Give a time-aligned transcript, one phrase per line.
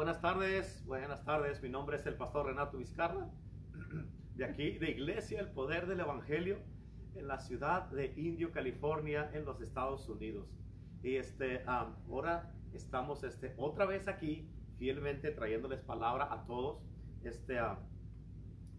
[0.00, 1.62] buenas tardes, buenas tardes.
[1.62, 3.28] Mi nombre es el pastor Renato Vizcarra,
[4.34, 6.56] de aquí, de Iglesia El Poder del Evangelio,
[7.16, 10.48] en la ciudad de Indio, California, en los Estados Unidos.
[11.02, 16.82] Y este, ahora estamos este, otra vez aquí, fielmente trayéndoles palabra a todos.
[17.22, 17.58] Este,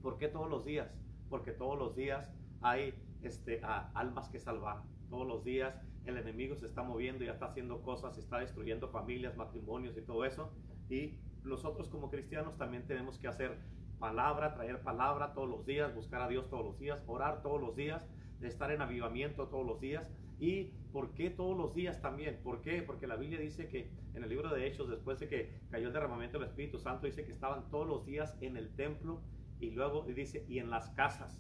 [0.02, 0.90] ¿Por qué todos los días?
[1.30, 2.28] Porque todos los días
[2.62, 3.62] hay este,
[3.94, 4.82] almas que salvar.
[5.12, 5.76] Todos los días
[6.06, 10.26] el enemigo se está moviendo y está haciendo cosas, está destruyendo familias, matrimonios y todo
[10.26, 10.52] eso.
[10.92, 13.58] Y nosotros como cristianos también tenemos que hacer
[14.00, 17.76] palabra, traer palabra todos los días, buscar a Dios todos los días, orar todos los
[17.76, 18.04] días,
[18.42, 20.10] estar en avivamiento todos los días.
[20.40, 22.40] ¿Y por qué todos los días también?
[22.44, 22.82] ¿Por qué?
[22.82, 25.94] Porque la Biblia dice que en el libro de Hechos, después de que cayó el
[25.94, 29.22] derramamiento del Espíritu Santo, dice que estaban todos los días en el templo
[29.60, 31.40] y luego dice, y en las casas.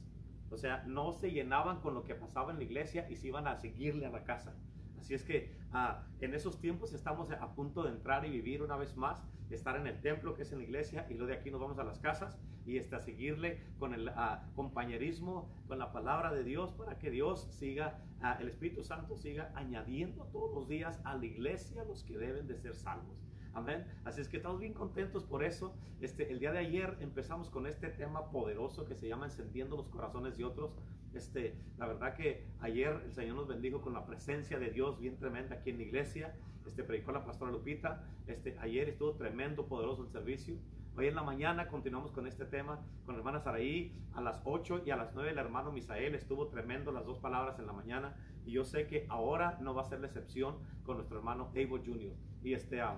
[0.51, 3.47] O sea, no se llenaban con lo que pasaba en la iglesia y se iban
[3.47, 4.55] a seguirle a la casa.
[4.99, 8.75] Así es que ah, en esos tiempos estamos a punto de entrar y vivir una
[8.75, 11.51] vez más, estar en el templo que es en la iglesia y luego de aquí
[11.51, 14.11] nos vamos a las casas y este, a seguirle con el
[14.55, 17.99] compañerismo, con la palabra de Dios para que Dios siga,
[18.39, 22.55] el Espíritu Santo siga añadiendo todos los días a la iglesia los que deben de
[22.55, 23.21] ser salvos.
[23.53, 23.85] Amén.
[24.05, 25.75] Así es que estamos bien contentos por eso.
[25.99, 29.89] Este, el día de ayer empezamos con este tema poderoso que se llama Encendiendo los
[29.89, 30.71] corazones de otros.
[31.13, 35.17] Este, la verdad que ayer el Señor nos bendijo con la presencia de Dios bien
[35.17, 36.33] tremenda aquí en la iglesia.
[36.65, 38.03] Este, predicó la pastora Lupita.
[38.27, 40.55] Este, ayer estuvo tremendo, poderoso el servicio.
[40.97, 43.93] Hoy en la mañana continuamos con este tema con la hermana Saraí.
[44.13, 47.59] A las 8 y a las 9 el hermano Misael estuvo tremendo las dos palabras
[47.59, 48.15] en la mañana.
[48.45, 51.69] Y yo sé que ahora no va a ser la excepción con nuestro hermano Abel
[51.69, 52.13] Jr.
[52.43, 52.97] Y este, um,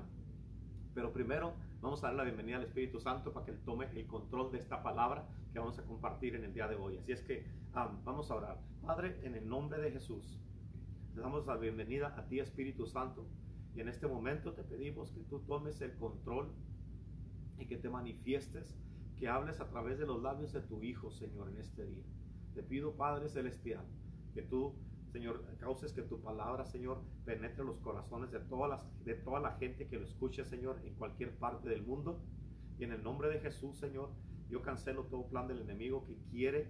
[0.94, 4.08] pero primero vamos a dar la bienvenida al Espíritu Santo para que Él tome el
[4.08, 6.98] control de esta palabra que vamos a compartir en el día de hoy.
[6.98, 7.46] Así es que
[8.04, 8.60] vamos a orar.
[8.82, 10.40] Padre, en el nombre de Jesús,
[11.14, 13.28] te damos la bienvenida a ti, Espíritu Santo.
[13.76, 16.52] Y en este momento te pedimos que tú tomes el control
[17.58, 18.76] y que te manifiestes,
[19.18, 22.04] que hables a través de los labios de tu Hijo, Señor, en este día.
[22.54, 23.86] Te pido, Padre Celestial,
[24.34, 24.76] que tú
[25.14, 29.52] Señor, causes que tu palabra, Señor, penetre los corazones de, todas las, de toda la
[29.58, 32.20] gente que lo escuche, Señor, en cualquier parte del mundo.
[32.80, 34.10] Y en el nombre de Jesús, Señor,
[34.50, 36.68] yo cancelo todo plan del enemigo que quiere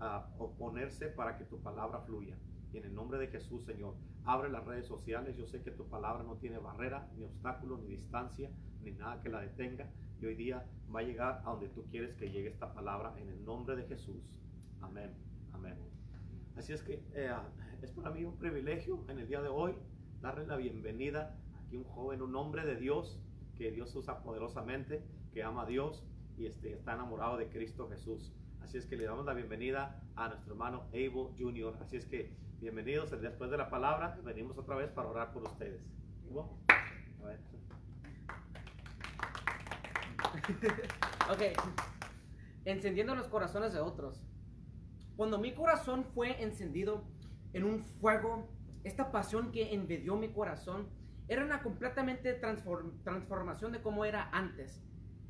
[0.00, 2.36] ah, oponerse para que tu palabra fluya.
[2.74, 3.94] Y en el nombre de Jesús, Señor,
[4.24, 5.36] abre las redes sociales.
[5.36, 8.50] Yo sé que tu palabra no tiene barrera, ni obstáculo, ni distancia,
[8.82, 9.90] ni nada que la detenga.
[10.20, 13.28] Y hoy día va a llegar a donde tú quieres que llegue esta palabra en
[13.28, 14.22] el nombre de Jesús.
[14.80, 15.12] Amén.
[15.52, 15.76] Amén.
[16.56, 17.32] Así es que eh,
[17.82, 19.74] es para mí un privilegio en el día de hoy
[20.20, 23.18] darle la bienvenida aquí un joven, un hombre de Dios
[23.56, 25.02] que Dios usa poderosamente,
[25.32, 26.04] que ama a Dios
[26.36, 28.32] y este, está enamorado de Cristo Jesús.
[28.60, 31.76] Así es que le damos la bienvenida a nuestro hermano Abel Jr.
[31.80, 34.16] Así es que bienvenidos después de la palabra.
[34.22, 35.82] Venimos otra vez para orar por ustedes.
[41.28, 41.42] ok.
[42.64, 44.24] Encendiendo los corazones de otros.
[45.16, 47.02] Cuando mi corazón fue encendido
[47.52, 48.48] en un fuego,
[48.84, 50.88] esta pasión que invadió mi corazón
[51.26, 54.80] era una completamente transformación de cómo era antes.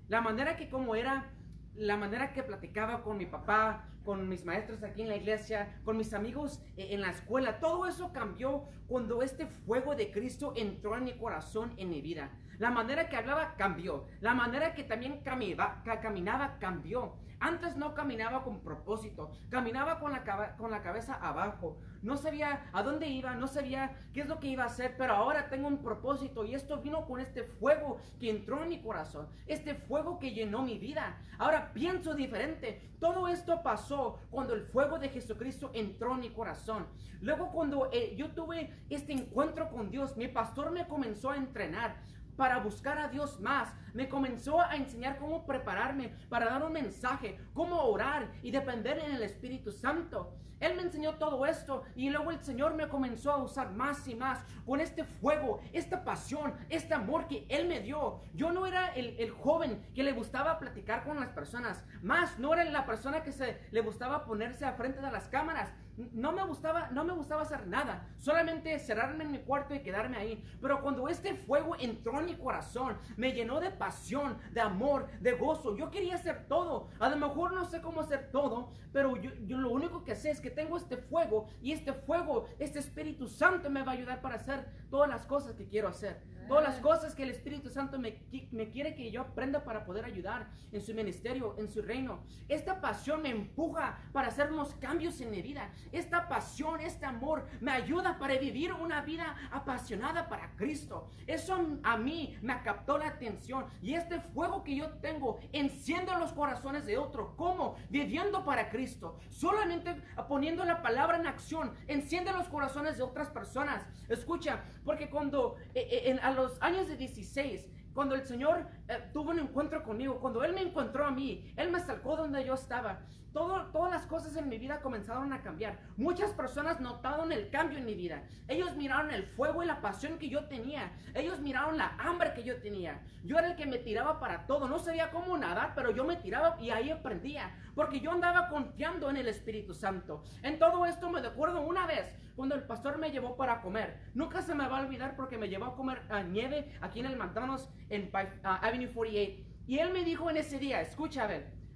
[0.09, 1.32] La manera que como era,
[1.75, 5.96] la manera que platicaba con mi papá, con mis maestros aquí en la iglesia, con
[5.96, 10.96] mis amigos eh, en la escuela, todo eso cambió cuando este fuego de Cristo entró
[10.96, 12.30] en mi corazón, en mi vida.
[12.58, 17.16] La manera que hablaba cambió, la manera que también caminaba, caminaba cambió.
[17.40, 21.76] Antes no caminaba con propósito, caminaba con la, con la cabeza abajo.
[22.00, 25.14] No sabía a dónde iba, no sabía qué es lo que iba a hacer, pero
[25.14, 29.28] ahora tengo un propósito y esto vino con este fuego que entró en mi corazón,
[29.48, 31.18] este fuego que llenó mi vida.
[31.38, 32.92] Ahora pienso diferente.
[33.00, 36.86] Todo esto pasó cuando el fuego de Jesucristo entró en mi corazón.
[37.20, 41.96] Luego cuando eh, yo tuve este encuentro con Dios, mi pastor me comenzó a entrenar
[42.37, 43.75] para buscar a Dios más.
[43.94, 49.12] Me comenzó a enseñar cómo prepararme para dar un mensaje, cómo orar y depender en
[49.12, 50.34] el Espíritu Santo.
[50.62, 54.15] Él me enseñó todo esto y luego el Señor me comenzó a usar más y
[54.15, 58.21] más con este fuego, esta pasión, este amor que Él me dio.
[58.32, 62.54] Yo no era el, el joven que le gustaba platicar con las personas, más no
[62.54, 65.72] era la persona que se le gustaba ponerse a frente de las cámaras
[66.13, 70.16] no me gustaba, no me gustaba hacer nada, solamente cerrarme en mi cuarto y quedarme
[70.16, 70.45] ahí.
[70.60, 75.33] Pero cuando este fuego entró en mi corazón, me llenó de pasión, de amor, de
[75.33, 75.77] gozo.
[75.77, 76.91] Yo quería hacer todo.
[76.99, 80.31] A lo mejor no sé cómo hacer todo, pero yo, yo lo único que sé
[80.31, 84.21] es que tengo este fuego y este fuego, este Espíritu Santo me va a ayudar
[84.21, 86.22] para hacer todas las cosas que quiero hacer.
[86.49, 88.21] Todas las cosas que el Espíritu Santo me,
[88.51, 92.25] me, quiere que yo aprenda para poder ayudar en su ministerio, en su reino.
[92.49, 95.72] Esta pasión me empuja para hacer unos cambios en mi vida.
[95.92, 101.09] Esta pasión, este amor me ayuda para vivir una vida apasionada para Cristo.
[101.27, 106.33] Eso a mí me captó la atención y este fuego que yo tengo enciende los
[106.33, 107.36] corazones de otro.
[107.36, 107.77] ¿Cómo?
[107.91, 109.18] Viviendo para Cristo.
[109.30, 109.94] Solamente
[110.28, 113.84] poniendo la palabra en acción, enciende los corazones de otras personas.
[114.09, 119.30] Escucha, porque cuando eh, eh, a los años de 16, cuando el Señor eh, tuvo
[119.30, 123.00] un encuentro conmigo, cuando Él me encontró a mí, Él me sacó donde yo estaba.
[123.32, 125.78] Todo, todas las cosas en mi vida comenzaron a cambiar.
[125.96, 128.24] Muchas personas notaron el cambio en mi vida.
[128.46, 130.92] Ellos miraron el fuego y la pasión que yo tenía.
[131.14, 133.02] Ellos miraron la hambre que yo tenía.
[133.24, 134.68] Yo era el que me tiraba para todo.
[134.68, 137.56] No sabía cómo nadar, pero yo me tiraba y ahí aprendía.
[137.74, 140.22] Porque yo andaba confiando en el Espíritu Santo.
[140.42, 143.98] En todo esto me acuerdo una vez cuando el pastor me llevó para comer.
[144.14, 147.06] Nunca se me va a olvidar porque me llevó a comer a nieve aquí en
[147.06, 148.10] el McDonald's en
[148.42, 149.52] Avenue 48.
[149.66, 151.26] Y él me dijo en ese día, escucha, a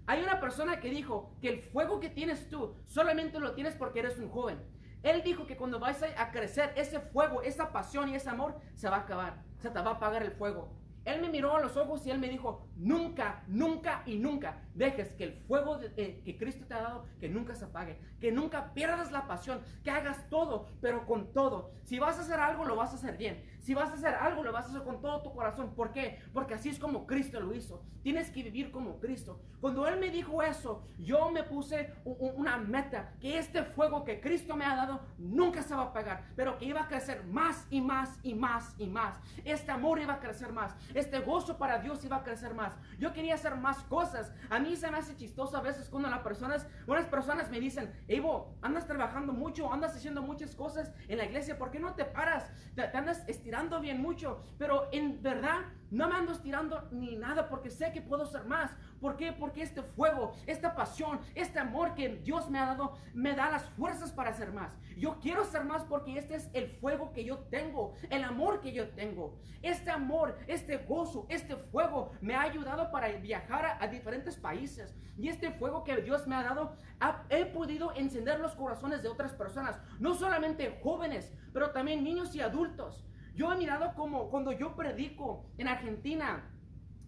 [0.07, 4.01] hay una persona que dijo que el fuego que tienes tú solamente lo tienes porque
[4.01, 4.59] eres un joven.
[5.03, 8.89] Él dijo que cuando vas a crecer, ese fuego, esa pasión y ese amor se
[8.89, 9.43] va a acabar.
[9.59, 10.73] Se te va a apagar el fuego.
[11.05, 15.13] Él me miró a los ojos y él me dijo, nunca, nunca y nunca dejes
[15.13, 18.75] que el fuego eh, que Cristo te ha dado, que nunca se apague, que nunca
[18.75, 21.71] pierdas la pasión, que hagas todo, pero con todo.
[21.85, 23.41] Si vas a hacer algo, lo vas a hacer bien.
[23.67, 25.75] Si vas a hacer algo, lo vas a hacer con todo tu corazón.
[25.75, 26.21] ¿Por qué?
[26.33, 27.83] Porque así es como Cristo lo hizo.
[28.05, 29.41] Tienes que vivir como Cristo.
[29.61, 34.55] Cuando Él me dijo eso, yo me puse una meta, que este fuego que Cristo
[34.55, 37.81] me ha dado nunca se va a apagar, pero que iba a crecer más y
[37.81, 39.19] más y más y más.
[39.45, 40.77] Este amor iba a crecer más.
[40.95, 42.77] Este gozo para Dios iba a crecer más.
[43.01, 44.33] Yo quería hacer más cosas.
[44.49, 47.93] A mí se me hace chistoso a veces cuando las personas, unas personas me dicen,
[48.07, 52.05] Evo, andas trabajando mucho, andas haciendo muchas cosas en la iglesia, ¿por qué no te
[52.05, 52.49] paras?
[52.77, 55.61] te andas estirando bien mucho, pero en verdad
[55.91, 58.71] no me ando estirando ni nada porque sé que puedo ser más.
[59.01, 59.33] ¿Por qué?
[59.33, 63.65] Porque este fuego, esta pasión, este amor que Dios me ha dado, me da las
[63.71, 64.77] fuerzas para hacer más.
[64.97, 68.73] Yo quiero ser más porque este es el fuego que yo tengo, el amor que
[68.73, 69.39] yo tengo.
[69.63, 74.95] Este amor, este gozo, este fuego me ha ayudado para viajar a, diferentes países.
[75.17, 76.75] Y este fuego que Dios me ha dado,
[77.29, 82.41] he podido encender los corazones de otras personas, no solamente jóvenes, pero también niños y
[82.41, 83.06] adultos.
[83.37, 86.51] Yo he mirado como cuando yo predico en Argentina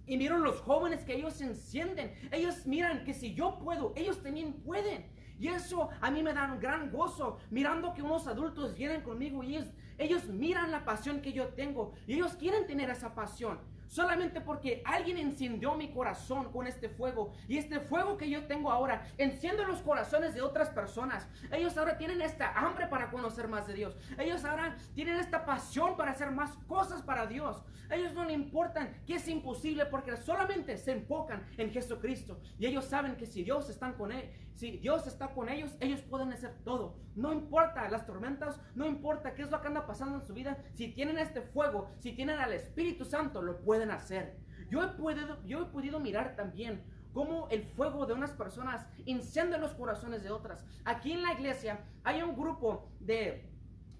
[0.06, 2.12] y miro los jóvenes que ellos encienden.
[2.30, 5.06] Ellos miran que si yo puedo, ellos también pueden.
[5.40, 9.42] Y eso a mí me da un gran gozo mirando que unos adultos vienen conmigo
[9.42, 13.58] y ellos, ellos miran la pasión que yo tengo y ellos quieren tener esa pasión.
[13.88, 17.32] Solamente porque alguien encendió mi corazón con este fuego.
[17.48, 21.26] Y este fuego que yo tengo ahora enciende los corazones de otras personas.
[21.50, 23.96] Ellos ahora tienen esta hambre para conocer más de Dios.
[24.18, 27.62] Ellos ahora tienen esta pasión para hacer más cosas para Dios.
[27.90, 32.38] Ellos no le importan que es imposible porque solamente se enfocan en Jesucristo.
[32.58, 36.00] Y ellos saben que si Dios está con él, si Dios está con ellos, ellos
[36.00, 36.96] pueden hacer todo.
[37.14, 40.58] No importa las tormentas, no importa qué es lo que anda pasando en su vida.
[40.74, 44.36] Si tienen este fuego, si tienen al Espíritu Santo, lo pueden hacer.
[44.68, 46.82] Yo he podido, yo he podido mirar también
[47.14, 50.64] cómo el fuego de unas personas incendia los corazones de otras.
[50.84, 53.48] Aquí en la iglesia hay un grupo de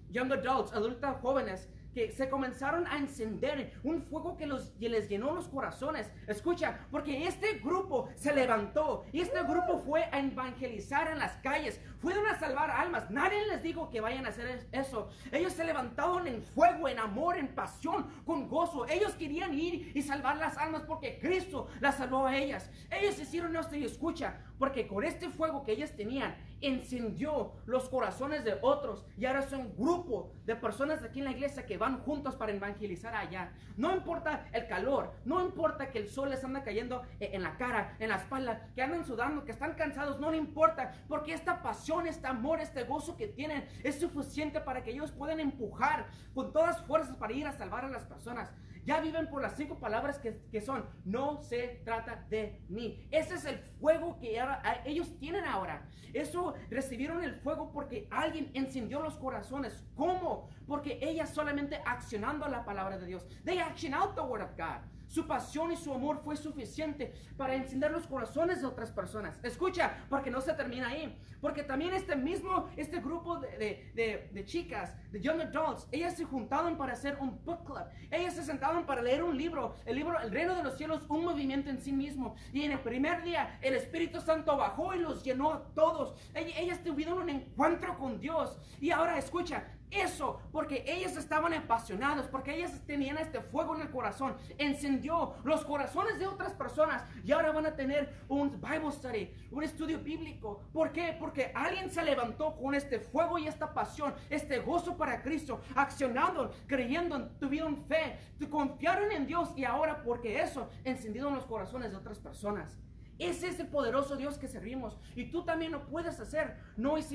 [0.09, 1.69] young adults, adultos jóvenes,
[2.07, 6.11] se comenzaron a encender, un fuego que, los, les llenó los corazones.
[6.27, 11.79] Escucha, porque este grupo se levantó y este grupo fue a evangelizar en las calles,
[11.99, 13.09] fueron a salvar almas.
[13.09, 15.09] Nadie les dijo que vayan a hacer eso.
[15.31, 18.87] Ellos se levantaron en fuego, en amor, en pasión, con gozo.
[18.87, 22.69] Ellos querían ir y salvar las almas porque Cristo las salvó a ellas.
[22.89, 28.43] Ellos hicieron esto y escucha, porque con este fuego que ellas tenían, encendió los corazones
[28.43, 31.99] de otros y ahora son un grupo de personas aquí en la iglesia que van
[31.99, 33.51] juntos para evangelizar allá.
[33.77, 37.57] No importa el calor, no importa que el sol les anda cayendo eh, en la
[37.57, 41.61] cara, en la espalda, que andan sudando, que están cansados, no le importa, porque esta
[41.61, 46.51] pasión, este amor, este gozo que tienen es suficiente para que ellos puedan empujar con
[46.51, 48.51] todas fuerzas para ir a salvar a las personas.
[48.89, 53.07] Ya viven por las cinco palabras que, son, no se trata de mí.
[53.11, 54.41] Ese es el fuego que
[54.83, 55.87] ellos tienen ahora.
[56.11, 59.85] Eso recibieron el fuego porque alguien encendió los corazones.
[59.93, 60.49] ¿Cómo?
[60.65, 63.27] Porque ellas solamente accionando la palabra de Dios.
[63.45, 64.81] They action out the word of God.
[65.09, 69.39] Su pasión y su amor fue suficiente para encender los corazones de otras personas.
[69.41, 71.17] Escucha, porque no se termina ahí.
[71.41, 76.25] Porque también este mismo, este grupo de, de, de, chicas, de young adults, ellas se
[76.25, 77.85] juntaron para hacer un book club.
[78.11, 81.25] Ellas se sentaron para leer un libro, el libro El Reino de los Cielos, un
[81.25, 82.35] movimiento en sí mismo.
[82.53, 86.13] Y en el primer día, el Espíritu Santo bajó y los llenó a todos.
[86.35, 88.59] Ellas tuvieron un encuentro con Dios.
[88.79, 93.89] Y ahora escucha, Eso, porque ellos estaban apasionados, porque ellos tenían este fuego en el
[93.89, 99.33] corazón, encendió los corazones de otras personas y ahora van a tener un Bible study,
[99.51, 100.61] un estudio bíblico.
[100.71, 101.15] ¿Por qué?
[101.19, 106.51] Porque alguien se levantó con este fuego y esta pasión, este gozo para Cristo, accionando,
[106.67, 108.19] creyendo, tuvieron fe,
[108.49, 112.77] confiaron en Dios y ahora porque eso encendido en los corazones de otras personas.
[113.19, 114.97] Ese es el poderoso Dios que servimos.
[115.13, 116.55] Y tú también lo puedes hacer.
[116.77, 117.11] No es,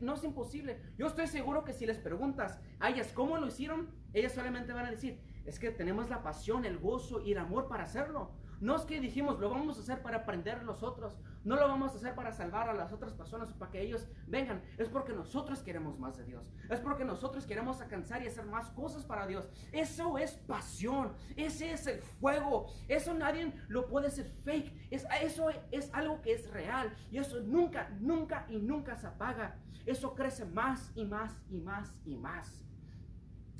[0.00, 0.80] no es imposible.
[0.96, 4.86] Yo estoy seguro que si les preguntas a ellas cómo lo hicieron, ellas solamente van
[4.86, 8.30] a decir, es que tenemos la pasión, el gozo y el amor para hacerlo.
[8.60, 11.18] No es que dijimos, lo vamos a hacer para aprender los otros.
[11.44, 14.06] No lo vamos a hacer para salvar a las otras personas o para que ellos
[14.26, 14.62] vengan.
[14.78, 16.52] Es porque nosotros queremos más de Dios.
[16.70, 19.48] Es porque nosotros queremos alcanzar y hacer más cosas para Dios.
[19.72, 21.12] Eso es pasión.
[21.36, 22.66] Ese es el fuego.
[22.88, 24.88] Eso nadie lo puede hacer fake.
[24.90, 26.94] Es, eso es algo que es real.
[27.10, 29.56] Y eso nunca, nunca y nunca se apaga.
[29.84, 32.64] Eso crece más y más y más y más.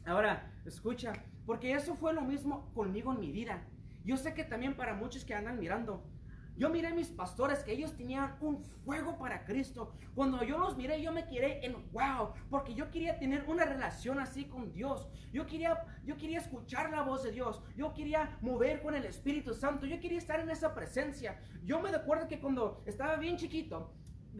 [0.04, 1.12] Ahora, escucha,
[1.46, 3.64] porque eso fue lo mismo conmigo en mi vida.
[4.04, 6.04] Yo sé que también para muchos que andan mirando,
[6.56, 9.94] yo miré mis pastores que ellos tenían un fuego para Cristo.
[10.14, 14.20] Cuando yo los miré, yo me quedé en wow, porque yo quería tener una relación
[14.20, 15.08] así con Dios.
[15.32, 17.62] Yo quería, yo quería escuchar la voz de Dios.
[17.76, 19.86] Yo quería mover con el Espíritu Santo.
[19.86, 21.40] Yo quería estar en esa presencia.
[21.64, 23.94] Yo me acuerdo que cuando estaba bien chiquito,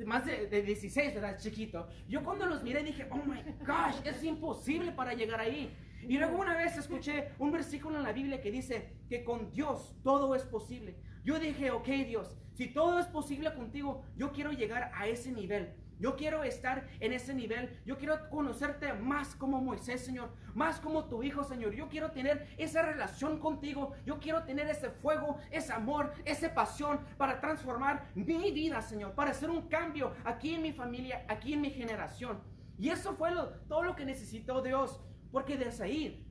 [0.07, 1.39] más de, de, 16, ¿verdad?
[1.39, 1.89] Chiquito.
[2.09, 5.75] Yo cuando los miré dije, oh my gosh, es imposible para llegar ahí.
[6.03, 9.95] Y luego una vez escuché un versículo en la Biblia que dice que con Dios
[10.03, 10.97] todo es posible.
[11.25, 15.75] Yo dije, ok Dios, si todo es posible contigo, yo quiero llegar a ese nivel.
[16.03, 17.81] Yo quiero estar en ese nivel.
[17.87, 20.31] Yo quiero conocerte más como Moisés, Señor.
[20.53, 21.75] Más como tu hijo, Señor.
[21.75, 23.93] Yo quiero tener esa relación contigo.
[24.05, 29.15] Yo quiero tener ese fuego, ese amor, esa pasión para transformar mi vida, Señor.
[29.15, 32.41] Para hacer un cambio aquí en mi familia, aquí en mi generación.
[32.81, 33.31] Y eso fue
[33.69, 35.01] todo lo que necesitó Dios.
[35.31, 36.27] Porque desde ahí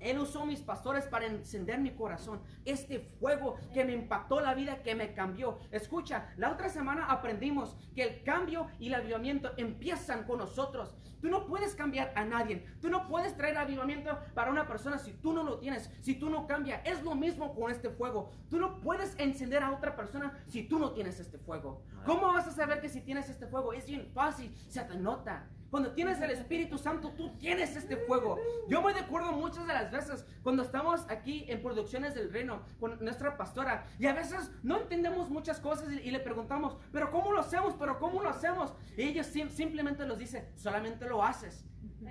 [0.00, 2.40] él usó mis pastores para encender mi corazón.
[2.64, 5.58] Este fuego que me impactó la vida, que me cambió.
[5.70, 10.94] Escucha, la otra semana aprendimos que el cambio y el avivamiento empiezan con nosotros.
[11.20, 12.64] Tú no puedes cambiar a nadie.
[12.80, 16.30] Tú no puedes traer avivamiento para una persona si tú no lo tienes, si tú
[16.30, 16.80] no cambias.
[16.84, 18.30] Es lo mismo con este fuego.
[18.48, 21.82] Tú no puedes encender a otra persona si tú no tienes este fuego.
[22.06, 23.72] ¿Cómo vas a saber que si tienes este fuego?
[23.72, 25.46] Es bien fácil, se te nota.
[25.70, 28.38] Cuando tienes el Espíritu Santo, tú tienes este fuego.
[28.68, 33.02] Yo me acuerdo muchas de las veces cuando estamos aquí en Producciones del Reino con
[33.02, 37.40] nuestra pastora y a veces no entendemos muchas cosas y, le preguntamos, pero ¿cómo lo
[37.40, 37.74] hacemos?
[37.78, 38.72] ¿Pero cómo lo hacemos?
[38.96, 41.64] Y ella simplemente nos dice, solamente lo haces.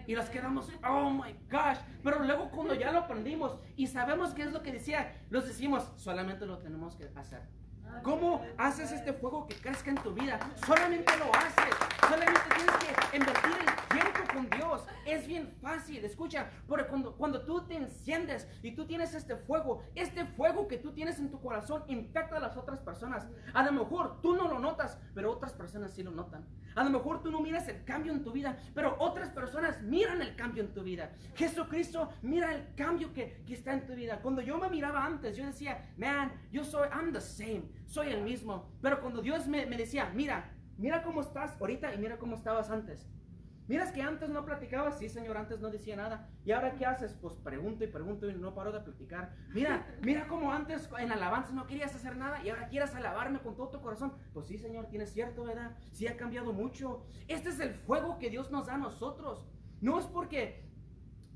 [0.07, 1.77] Y nos quedamos, oh my gosh.
[2.03, 5.91] Pero luego cuando ya lo aprendimos y sabemos qué es lo que decía, nos decimos,
[5.95, 7.41] solamente lo tenemos que hacer.
[8.03, 10.39] ¿Cómo haces este fuego que crezca en tu vida?
[10.65, 11.75] Solamente lo haces.
[12.07, 14.85] Solamente tienes que invertir el tiempo con Dios.
[15.05, 16.03] Es bien fácil.
[16.05, 20.77] Escucha, porque cuando, cuando tú te enciendes y tú tienes este fuego, este fuego que
[20.77, 23.27] tú tienes en tu corazón impacta a las otras personas.
[23.53, 26.47] A lo mejor tú no lo notas, pero otras personas sí lo notan.
[26.75, 30.21] A lo mejor tú no miras el cambio en tu vida, pero otras personas miran
[30.21, 31.11] el cambio en tu vida.
[31.35, 34.19] Jesucristo mira el cambio que, que está en tu vida.
[34.21, 38.21] Cuando yo me miraba antes, yo decía, man, yo soy, I'm the same soy el
[38.21, 38.69] mismo.
[38.81, 43.05] Pero cuando Dios me, decía, mira, mira cómo estás ahorita y mira cómo estabas antes.
[43.69, 46.27] Miras que antes no platicabas, sí Señor, antes no decía nada.
[46.43, 47.13] ¿Y ahora qué haces?
[47.13, 49.35] Pues pregunto y pregunto y no paro de platicar.
[49.53, 53.55] Mira, mira cómo antes en alabanza no querías hacer nada y ahora quieres alabarme con
[53.55, 54.13] todo tu corazón.
[54.33, 55.77] Pues sí Señor, tienes cierto, ¿verdad?
[55.91, 57.05] Sí ha cambiado mucho.
[57.27, 59.45] Este es el fuego que Dios nos da a nosotros.
[59.81, 60.67] No es porque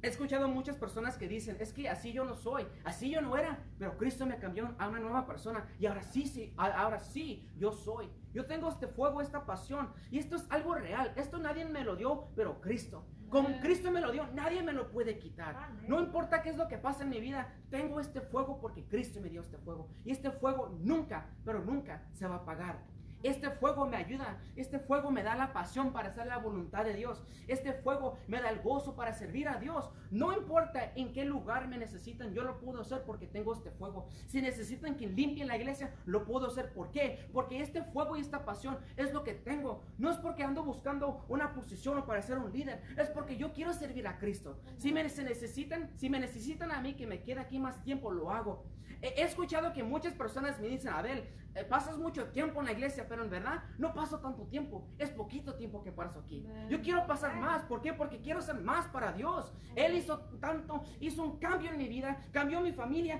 [0.03, 3.38] He escuchado muchas personas que dicen, es que así yo no soy, así yo no
[3.38, 7.50] era, pero Cristo me cambió a una nueva persona y ahora sí, sí, ahora sí,
[7.55, 8.10] yo soy.
[8.33, 11.13] Yo tengo este fuego, esta pasión y esto es algo real.
[11.15, 13.05] Esto nadie me lo dio, pero Cristo.
[13.29, 15.72] Como Cristo me lo dio, nadie me lo puede quitar.
[15.88, 19.22] No importa qué es lo que pasa en mi vida, tengo este fuego porque Cristo
[19.22, 19.88] me dio este fuego.
[20.03, 22.83] Y este fuego nunca, pero nunca se va a apagar.
[23.23, 24.37] Este fuego me ayuda.
[24.55, 27.25] Este fuego me da la pasión para hacer la voluntad de Dios.
[27.47, 29.89] Este fuego me da el gozo para servir a Dios.
[30.11, 34.07] No importa en qué lugar me necesitan, yo lo puedo hacer porque tengo este fuego.
[34.27, 36.73] Si necesitan que limpien la iglesia, lo puedo hacer.
[36.73, 37.27] ¿Por qué?
[37.31, 39.83] Porque este fuego y esta pasión es lo que tengo.
[39.97, 42.81] No es porque ando buscando una posición o para ser un líder.
[42.97, 44.59] Es porque yo quiero servir a Cristo.
[44.77, 48.31] Si me necesitan, si me necesitan a mí que me quede aquí más tiempo, lo
[48.31, 48.65] hago.
[49.01, 53.05] He escuchado que muchas personas me dicen, Abel, eh, pasas mucho tiempo en la iglesia,
[53.07, 54.88] pero en verdad no paso tanto tiempo.
[54.98, 56.45] Es poquito tiempo que paso aquí.
[56.69, 57.63] Yo quiero pasar más.
[57.63, 57.93] ¿Por qué?
[57.93, 59.53] Porque quiero ser más para Dios.
[59.75, 63.19] Él hizo tanto, hizo un cambio en mi vida, cambió mi familia,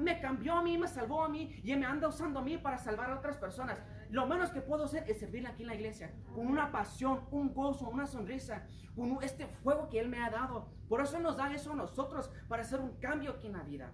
[0.00, 2.78] me cambió a mí, me salvó a mí y me anda usando a mí para
[2.78, 3.78] salvar a otras personas.
[4.10, 7.54] Lo menos que puedo hacer es servirle aquí en la iglesia con una pasión, un
[7.54, 10.68] gozo, una sonrisa, con este fuego que Él me ha dado.
[10.88, 13.92] Por eso nos da eso a nosotros para hacer un cambio aquí en la vida.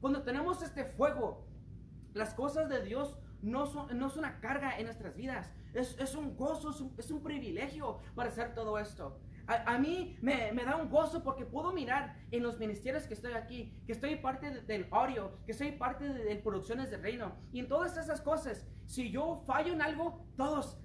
[0.00, 1.46] Cuando tenemos este fuego,
[2.14, 5.50] las cosas de Dios no son, una carga en nuestras vidas.
[5.74, 9.18] Es, un gozo, es un, privilegio para hacer todo esto.
[9.46, 13.74] A, mí me, da un gozo porque puedo mirar en los ministerios que estoy aquí,
[13.86, 17.32] que estoy parte del audio, que soy parte de, producciones del reino.
[17.52, 20.78] Y en todas esas cosas, si yo fallo en algo, todos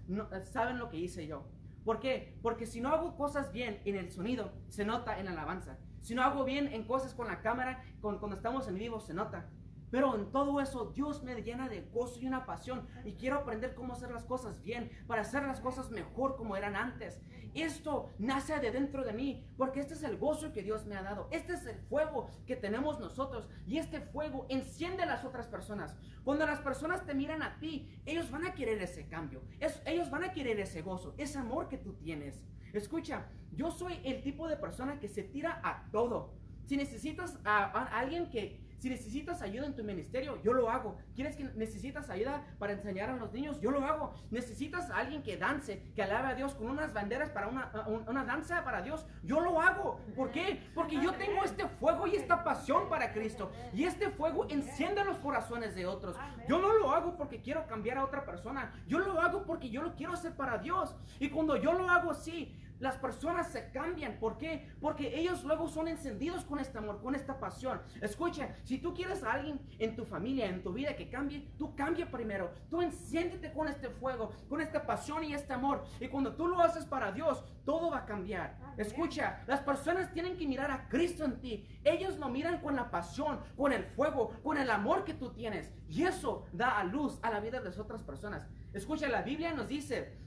[0.43, 1.45] saben lo que hice yo.
[1.85, 2.37] ¿Por qué?
[2.41, 5.77] Porque si no hago cosas bien en el sonido, se nota en la alabanza.
[6.01, 9.49] Si no hago bien en cosas con la cámara, cuando estamos en vivo, se nota.
[9.89, 13.73] Pero en todo eso Dios me llena de gozo y una pasión y quiero aprender
[13.73, 17.21] cómo hacer las cosas bien para hacer las cosas mejor como eran antes.
[17.53, 21.01] Esto nace de dentro de mí porque este es el gozo que Dios me ha
[21.01, 21.27] dado.
[21.31, 25.95] Este es el fuego que tenemos nosotros y este fuego enciende a las otras personas.
[26.23, 29.41] Cuando las personas te miran a ti, ellos van a querer ese cambio.
[29.85, 32.41] ellos van a querer ese gozo, ese amor que tú tienes.
[32.73, 36.33] Escucha, yo soy el tipo de persona que se tira a todo.
[36.65, 37.63] Si necesitas a
[37.97, 40.97] alguien que si necesitas ayuda en tu ministerio, yo lo hago.
[41.15, 43.59] ¿Quieres que necesitas ayuda para enseñar a los niños?
[43.59, 44.13] Yo lo hago.
[44.29, 47.71] ¿Necesitas a alguien que dance, que alabe a Dios con unas banderas para una,
[48.07, 49.05] una danza para Dios?
[49.23, 49.99] Yo lo hago.
[50.15, 50.61] ¿Por qué?
[50.75, 53.51] Porque yo tengo este fuego y esta pasión para Cristo.
[53.73, 56.15] Y este fuego enciende los corazones de otros.
[56.47, 58.73] Yo no lo hago porque quiero cambiar a otra persona.
[58.87, 60.95] Yo lo hago porque yo lo quiero hacer para Dios.
[61.19, 64.19] Y cuando yo lo hago así, las personas se cambian.
[64.19, 64.69] ¿Por qué?
[64.79, 67.81] Porque ellos luego son encendidos con este amor, con esta pasión.
[68.01, 71.75] Escucha, si tú quieres a alguien en tu familia, en tu vida que cambie, tú
[71.75, 72.51] cambia primero.
[72.69, 75.83] Tú enciéndete con este fuego, con esta pasión y este amor.
[75.99, 78.57] Y cuando tú lo haces para Dios, todo va a cambiar.
[78.77, 81.67] Escucha, las personas tienen que mirar a Cristo en ti.
[81.83, 85.71] Ellos lo miran con la pasión, con el fuego, con el amor que tú tienes.
[85.89, 88.47] Y eso da a luz a la vida de las otras personas.
[88.73, 90.26] Escucha, la Biblia nos dice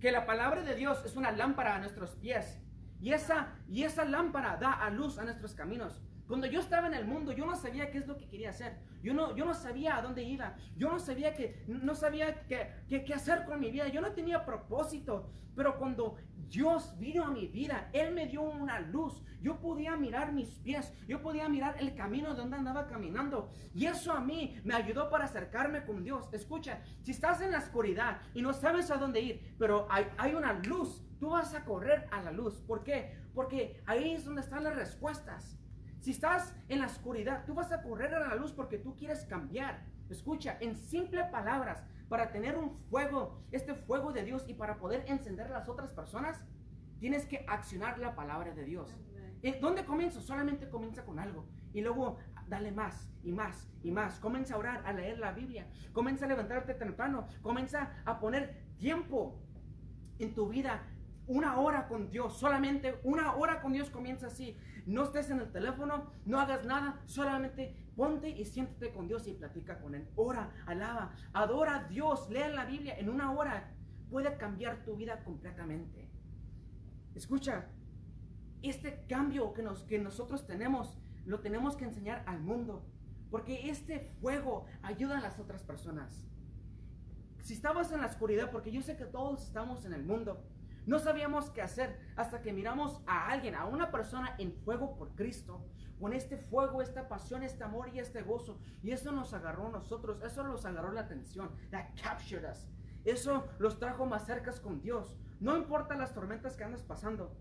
[0.00, 2.58] que la palabra de Dios es una lámpara a nuestros pies.
[3.00, 6.00] Y esa, y esa lámpara da a luz a nuestros caminos.
[6.28, 8.76] Cuando yo estaba en el mundo, yo no sabía qué es lo que quería hacer.
[9.02, 10.56] Yo no, yo no sabía a dónde iba.
[10.76, 13.88] Yo no sabía, que, no sabía qué, qué, hacer con mi vida.
[13.88, 15.30] Yo no tenía propósito.
[15.56, 16.16] Pero cuando
[16.50, 19.24] Dios vino a mi vida, Él me dio una luz.
[19.40, 20.92] Yo podía mirar mis pies.
[21.08, 23.50] Yo podía mirar el camino donde andaba caminando.
[23.74, 26.28] Y eso a mí me ayudó para acercarme con Dios.
[26.32, 30.34] Escucha, si estás en la oscuridad y no sabes a dónde ir, pero hay, hay
[30.34, 32.60] una luz, tú vas a correr a la luz.
[32.66, 33.16] ¿Por qué?
[33.34, 35.58] Porque ahí es donde están las respuestas.
[36.00, 39.24] Si estás en la oscuridad, tú vas a correr a la luz porque tú quieres
[39.24, 39.84] cambiar.
[40.08, 45.04] Escucha, en simples palabras, para tener un fuego, este fuego de Dios y para poder
[45.06, 46.42] encender a las otras personas,
[46.98, 48.96] tienes que accionar la palabra de Dios.
[49.60, 50.20] ¿Dónde comienzo?
[50.20, 54.18] Solamente comienza con algo y luego dale más y más y más.
[54.18, 55.68] Comienza a orar, a leer la Biblia.
[55.92, 57.26] Comienza a levantarte temprano.
[57.42, 59.38] Comienza a poner tiempo
[60.18, 60.82] en tu vida.
[61.26, 64.56] Una hora con Dios, solamente una hora con Dios comienza así.
[64.88, 69.34] No estés en el teléfono, no hagas nada, solamente ponte y siéntate con Dios y
[69.34, 70.08] platica con Él.
[70.16, 72.98] Ora, alaba, adora a Dios, lea la Biblia.
[72.98, 73.70] En una hora
[74.08, 76.08] puede cambiar tu vida completamente.
[77.14, 77.66] Escucha,
[78.62, 82.82] este cambio que, que nosotros tenemos, lo tenemos que enseñar al mundo.
[83.30, 86.26] Porque este fuego ayuda a las otras personas.
[87.40, 90.42] Si estabas en la oscuridad, porque yo sé que todos estamos en el mundo,
[90.88, 95.14] no sabíamos qué hacer hasta que miramos a alguien, a una persona en fuego por
[95.14, 95.62] Cristo,
[96.00, 98.58] con este fuego, esta pasión, este amor y este gozo.
[98.82, 101.50] Y eso nos agarró a nosotros, eso nos agarró la atención.
[101.70, 102.66] That captured us.
[103.04, 105.14] Eso los trajo más cerca con Dios.
[105.40, 107.36] No importa las tormentas que andas pasando.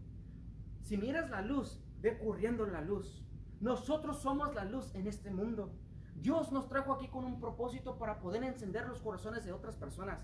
[0.82, 3.26] Si miras la luz, ve corriendo la luz.
[3.62, 5.72] Nosotros somos la luz en este mundo.
[6.16, 10.20] Dios nos trajo aquí con un propósito para poder encender los corazones de otras personas,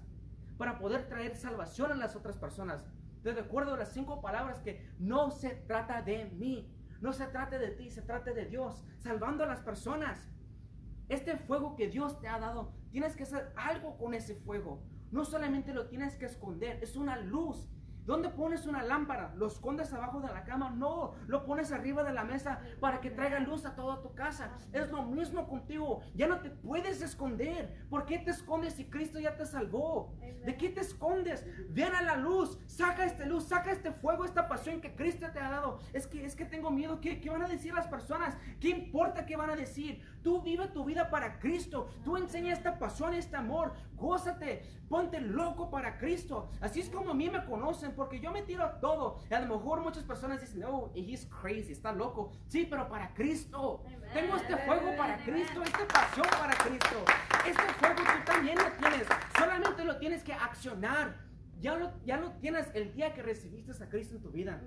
[0.58, 2.86] para poder traer salvación a las otras personas.
[3.24, 7.72] Te recuerdo las cinco palabras que no se trata de mí, no se trata de
[7.72, 10.30] ti, se trata de Dios, salvando a las personas.
[11.08, 14.84] Este fuego que Dios te ha dado, tienes que hacer algo con ese fuego.
[15.12, 17.70] No solamente lo tienes que esconder, es una luz
[18.06, 19.34] ¿Dónde pones una lámpara?
[19.36, 20.70] ¿Lo escondes abajo de la cama?
[20.70, 24.52] No, lo pones arriba de la mesa para que traiga luz a toda tu casa.
[24.74, 26.02] Es lo mismo contigo.
[26.13, 27.88] Ya no te puedes esconder.
[27.89, 30.13] ¿Por qué te escondes si Cristo ya te salvó?
[30.46, 31.46] ¿De qué te escondes?
[31.70, 35.39] Ven a la luz, saca esta luz, saca este fuego, esta pasión que Cristo te
[35.39, 35.80] ha dado.
[35.94, 37.00] Es que, es que tengo miedo.
[37.00, 38.36] ¿Qué, ¿Qué van a decir las personas?
[38.60, 40.02] ¿Qué importa qué van a decir?
[40.24, 41.90] Tú vive tu vida para Cristo.
[42.04, 43.74] Tú enseña esta pasión, este amor.
[43.96, 46.50] Gózate, ponte loco para Cristo.
[46.62, 49.20] Así es como a mí me conocen, porque yo me tiro a todo.
[49.30, 52.32] Y a lo mejor muchas personas dicen, oh, he's crazy, está loco.
[52.48, 53.84] Sí, pero para Cristo.
[54.14, 57.04] Tengo este fuego para Cristo, esta pasión para Cristo.
[57.46, 59.08] Este fuego tú también lo tienes.
[59.38, 61.18] Solamente lo tienes que accionar.
[61.60, 64.62] Ya lo, ya lo tienes el día que recibiste a Cristo en tu vida.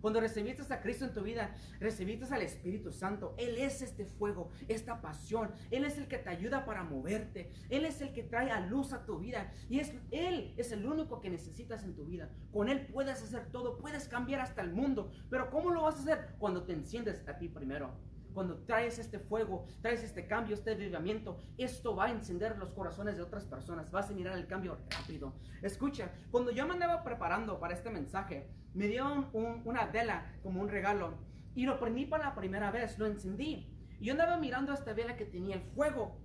[0.00, 3.34] Cuando recibiste a Cristo en tu vida, recibiste al Espíritu Santo.
[3.38, 5.50] Él es este fuego, esta pasión.
[5.70, 7.50] Él es el que te ayuda para moverte.
[7.68, 9.52] Él es el que trae a luz a tu vida.
[9.68, 12.30] Y es, Él es el único que necesitas en tu vida.
[12.52, 15.10] Con Él puedes hacer todo, puedes cambiar hasta el mundo.
[15.28, 16.34] Pero ¿cómo lo vas a hacer?
[16.38, 21.38] Cuando te enciendes a ti primero cuando traes este fuego, traes este cambio, este avivamiento,
[21.58, 25.34] esto va a encender los corazones de otras personas, vas a mirar el cambio rápido.
[25.62, 30.68] Escucha, cuando yo me andaba preparando para este mensaje, me dieron una vela como un
[30.68, 31.14] regalo
[31.54, 33.68] y lo prendí para la primera vez, lo encendí.
[33.98, 36.20] Y yo andaba mirando esta vela que tenía el fuego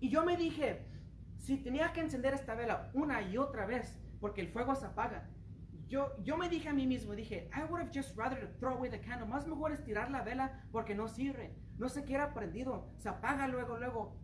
[0.00, 0.86] y yo me dije,
[1.38, 5.28] si tenía que encender esta vela una y otra vez, porque el fuego se apaga,
[5.88, 8.90] yo, yo me dije a mí mismo, dije, I would have just rather throw away
[8.90, 9.26] the candle.
[9.26, 11.54] Más mejor es tirar la vela porque no sirve.
[11.78, 12.90] No se queda prendido.
[12.98, 14.16] Se apaga luego, luego.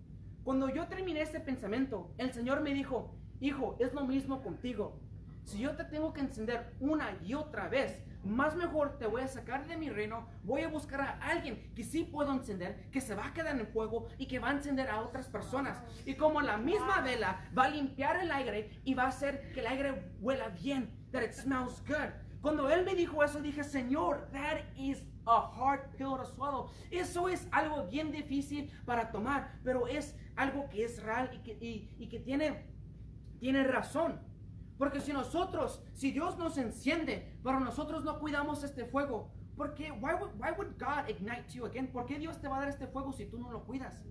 [0.42, 5.00] Cuando yo terminé este pensamiento, el Señor me dijo, hijo, es lo mismo contigo.
[5.44, 9.28] Si yo te tengo que encender una y otra vez, más mejor te voy a
[9.28, 13.14] sacar de mi reino, voy a buscar a alguien que sí puedo encender, que se
[13.14, 15.82] va a quedar en el fuego y que va a encender a otras personas.
[16.06, 19.60] Y como la misma vela va a limpiar el aire y va a hacer que
[19.60, 22.12] el aire huela bien, that it smells good.
[22.42, 26.68] Cuando él me dijo eso, dije, Señor, that is a hard pill to swallow.
[26.90, 31.56] Eso es algo bien difícil para tomar, pero es algo que es real y que,
[31.98, 32.66] y, que tiene,
[33.40, 34.20] tiene razón.
[34.76, 39.92] Porque si nosotros, si Dios nos enciende, pero nosotros no cuidamos este fuego, ¿por qué?
[39.92, 41.86] Why would, why would God ignite you again?
[41.86, 44.02] ¿Por qué Dios te va a dar este fuego si tú no lo cuidas?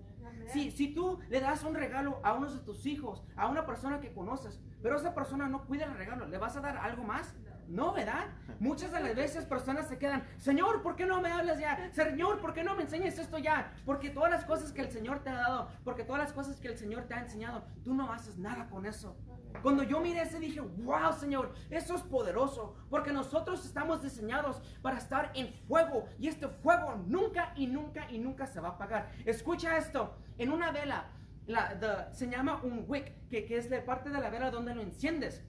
[0.48, 4.00] Si, si tú le das un regalo a uno de tus hijos, a una persona
[4.00, 7.36] que conoces, pero esa persona no cuida el regalo, ¿le vas a dar algo más?
[7.74, 8.28] No, ¿verdad?
[8.60, 11.90] Muchas de las veces personas se quedan, Señor, ¿por qué no me hablas ya?
[11.92, 13.74] Señor, ¿por qué no me enseñas esto ya?
[13.84, 16.68] Porque todas las cosas que el Señor te ha dado, porque todas las cosas que
[16.68, 19.18] el Señor te ha enseñado, tú no haces nada con eso.
[19.64, 25.00] Cuando yo miré ese dije, wow Señor, eso es poderoso, porque nosotros estamos diseñados para
[25.00, 29.10] estar en fuego y este fuego nunca y nunca y nunca se va a apagar.
[29.26, 31.08] Escucha esto, en una vela
[31.48, 34.82] la, se llama un wick, que, que es la parte de la vela donde lo
[34.84, 35.44] enciendes.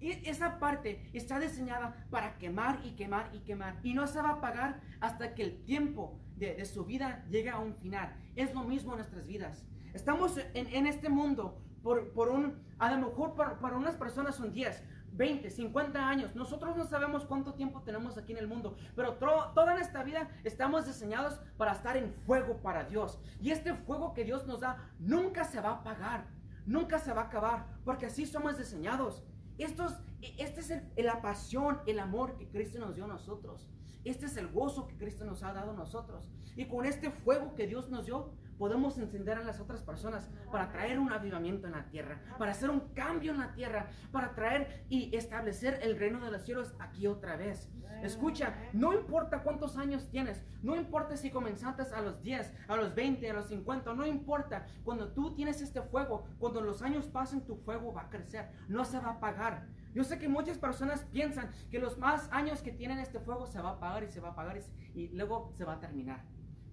[0.00, 3.78] Esa parte está diseñada para quemar y quemar y quemar.
[3.82, 7.50] Y no se va a apagar hasta que el tiempo de, de su vida llegue
[7.50, 8.14] a un final.
[8.34, 9.64] Es lo mismo en nuestras vidas.
[9.96, 14.84] Estamos en, este mundo por, por, un, a lo mejor para, unas personas son 10,
[15.12, 16.36] 20, 50 años.
[16.36, 20.86] Nosotros no sabemos cuánto tiempo tenemos aquí en el mundo, pero toda esta vida estamos
[20.86, 23.18] diseñados para estar en fuego para Dios.
[23.40, 26.26] Y este fuego que Dios nos da nunca se va a apagar,
[26.66, 29.24] nunca se va a acabar, porque así somos diseñados.
[29.58, 29.94] Esto es,
[30.38, 33.68] esta es la pasión, el amor que Cristo nos dio a nosotros.
[34.04, 36.28] Este es el gozo que Cristo nos ha dado a nosotros.
[36.56, 40.70] Y con este fuego que Dios nos dio, podemos encender a las otras personas para
[40.70, 44.84] traer un avivamiento en la tierra, para hacer un cambio en la tierra, para traer
[44.88, 47.70] y establecer el reino de los cielos aquí otra vez.
[48.02, 52.94] Escucha, no importa cuántos años tienes, no importa si comenzaste a los 10, a los
[52.94, 54.66] 20, a los 50, no importa.
[54.84, 58.84] Cuando tú tienes este fuego, cuando los años pasen, tu fuego va a crecer, no
[58.84, 59.66] se va a apagar.
[59.94, 63.62] Yo sé que muchas personas piensan que los más años que tienen este fuego se
[63.62, 66.22] va a apagar y se va a apagar y, y luego se va a terminar.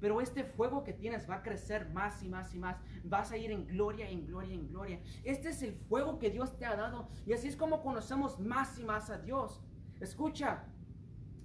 [0.03, 2.75] Pero este fuego que tienes va a crecer más y más y más.
[3.05, 4.99] Vas a ir en gloria, en gloria, en gloria.
[5.23, 7.07] Este es el fuego que Dios te ha dado.
[7.25, 9.63] Y así es como conocemos más y más a Dios.
[10.01, 10.65] Escucha,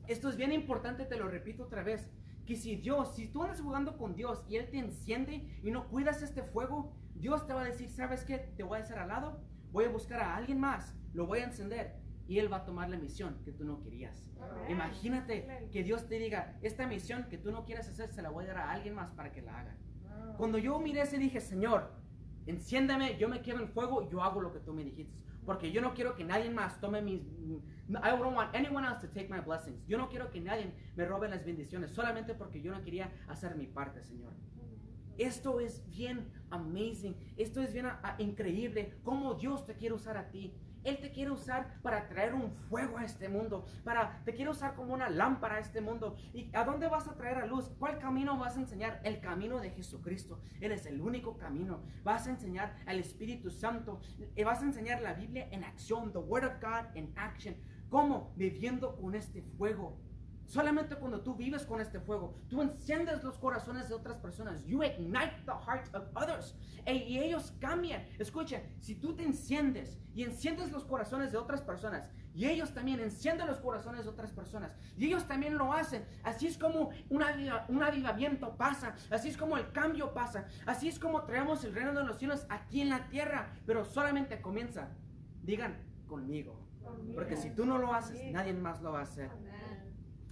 [0.08, 2.10] esto es bien importante, te lo repito otra vez.
[2.46, 5.86] Que si Dios, si tú andas jugando con Dios y Él te enciende y no
[5.86, 8.38] cuidas este fuego, Dios te va a decir, ¿sabes qué?
[8.38, 9.40] Te voy a hacer al lado,
[9.70, 11.94] voy a buscar a alguien más, lo voy a encender
[12.26, 14.27] y Él va a tomar la misión que tú no querías.
[14.68, 18.44] Imagínate que Dios te diga, esta misión que tú no quieres hacer, se la voy
[18.44, 19.76] a dar a alguien más para que la haga.
[20.36, 21.90] Cuando yo miré ese dije, Señor,
[22.46, 25.18] enciéndame, yo me quedo en fuego, yo hago lo que tú me dijiste.
[25.44, 27.22] Porque yo no quiero que nadie más tome mis...
[27.22, 29.82] I don't want anyone else to take my blessings.
[29.86, 33.56] Yo no quiero que nadie me robe las bendiciones, solamente porque yo no quería hacer
[33.56, 34.34] mi parte, Señor.
[35.16, 37.16] Esto es bien amazing.
[37.38, 37.86] Esto es bien
[38.18, 38.98] increíble.
[39.02, 40.54] Cómo Dios te quiere usar a ti.
[40.84, 44.74] Él te quiere usar para traer un fuego a este mundo, para te quiere usar
[44.74, 46.16] como una lámpara a este mundo.
[46.32, 47.70] ¿Y a dónde vas a traer a luz?
[47.78, 49.00] ¿Cuál camino vas a enseñar?
[49.04, 50.40] El camino de Jesucristo.
[50.60, 51.82] Él es el único camino.
[52.04, 54.00] Vas a enseñar al Espíritu Santo.
[54.44, 57.56] Vas a enseñar la Biblia en acción, the Word of God in action.
[57.90, 58.32] ¿Cómo?
[58.36, 59.98] Viviendo con este fuego.
[60.48, 64.64] Solamente cuando tú vives con este fuego, tú enciendes los corazones de otras personas.
[64.64, 66.54] You ignite the heart of others.
[66.86, 68.02] E- y ellos cambian.
[68.18, 72.98] Escucha, si tú te enciendes y enciendes los corazones de otras personas, y ellos también
[73.00, 76.06] encienden los corazones de otras personas, y ellos también lo hacen.
[76.22, 78.94] Así es como un, aviva- un avivamiento pasa.
[79.10, 80.46] Así es como el cambio pasa.
[80.64, 83.52] Así es como traemos el reino de los cielos aquí en la tierra.
[83.66, 84.88] Pero solamente comienza.
[85.42, 86.64] Digan conmigo.
[87.14, 89.28] Porque si tú no lo haces, nadie más lo va a hacer.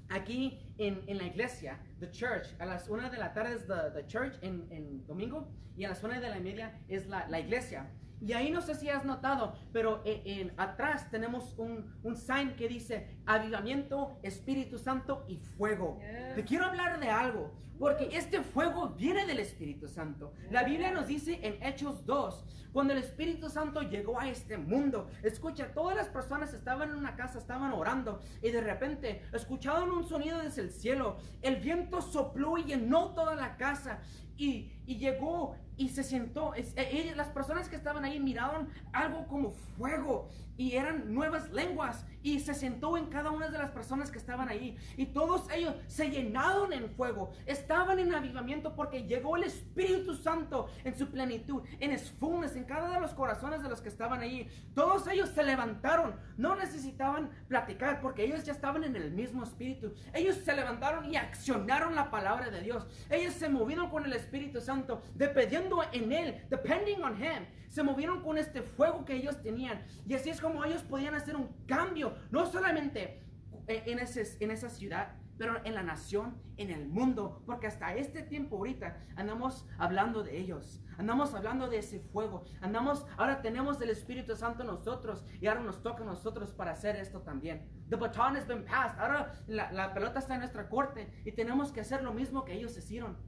[0.09, 3.91] Aquí en, en la iglesia, the church, a las una de la tarde es the,
[3.95, 7.41] the church en, en domingo y a las una de la media es la, la
[7.41, 7.91] iglesia.
[8.21, 12.57] Y ahí no sé si has notado, pero en, en- atrás tenemos un, un sign
[12.57, 15.99] que dice avivamiento, Espíritu Santo y fuego.
[16.35, 20.33] Te quiero hablar de algo, porque este fuego viene del Espíritu Santo.
[20.51, 25.09] La Biblia nos dice en Hechos 2, cuando el Espíritu Santo llegó a este mundo,
[25.23, 30.05] escucha, todas las personas estaban en una casa, estaban orando, y de repente escucharon un
[30.05, 31.19] sonido desde el cielo.
[31.43, 34.01] El viento sopló y llenó toda la casa.
[34.39, 36.53] Y, y llegó y se sentó.
[36.55, 42.41] Eh, las personas que estaban ahí miraron algo como fuego y eran nuevas lenguas y
[42.41, 46.09] se sentó en cada una de las personas que estaban ahí y todos ellos se
[46.09, 51.97] llenaron en fuego, estaban en avivamiento porque llegó el Espíritu Santo en su plenitud, en
[51.99, 54.49] fullness, en cada de los corazones de los que estaban ahí.
[54.75, 59.93] Todos ellos se levantaron, no necesitaban platicar porque ellos ya estaban en el mismo espíritu.
[60.13, 62.87] Ellos se levantaron y accionaron la palabra de Dios.
[63.11, 67.47] Ellos se movieron con el Espíritu Santo, dependiendo en él, depending on him.
[67.69, 71.37] Se movieron con este fuego que ellos tenían y así es como ellos podían hacer
[71.37, 73.23] un cambio, no solamente
[73.67, 78.23] en, ese- en esa ciudad, pero en la nación, en el mundo, porque hasta este
[78.23, 83.91] tiempo ahorita andamos hablando de ellos, andamos hablando de ese fuego, andamos, ahora tenemos el
[83.91, 87.69] Espíritu Santo en nosotros y ahora nos toca a nosotros para hacer esto también.
[87.91, 91.71] The baton has been passed, ahora la, la pelota está en nuestra corte y tenemos
[91.71, 93.19] que hacer lo mismo que ellos hicieron.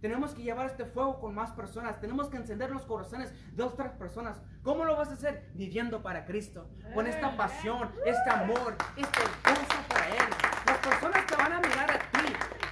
[0.00, 2.00] Tenemos que llevar este fuego con más personas.
[2.00, 4.40] Tenemos que encender los corazones de otras personas.
[4.62, 5.48] ¿Cómo lo vas a hacer?
[5.54, 6.68] Viviendo para Cristo.
[6.94, 10.24] Con esta pasión, este amor, este gozo para Él.
[10.66, 12.65] Las personas te van a mirar a ti.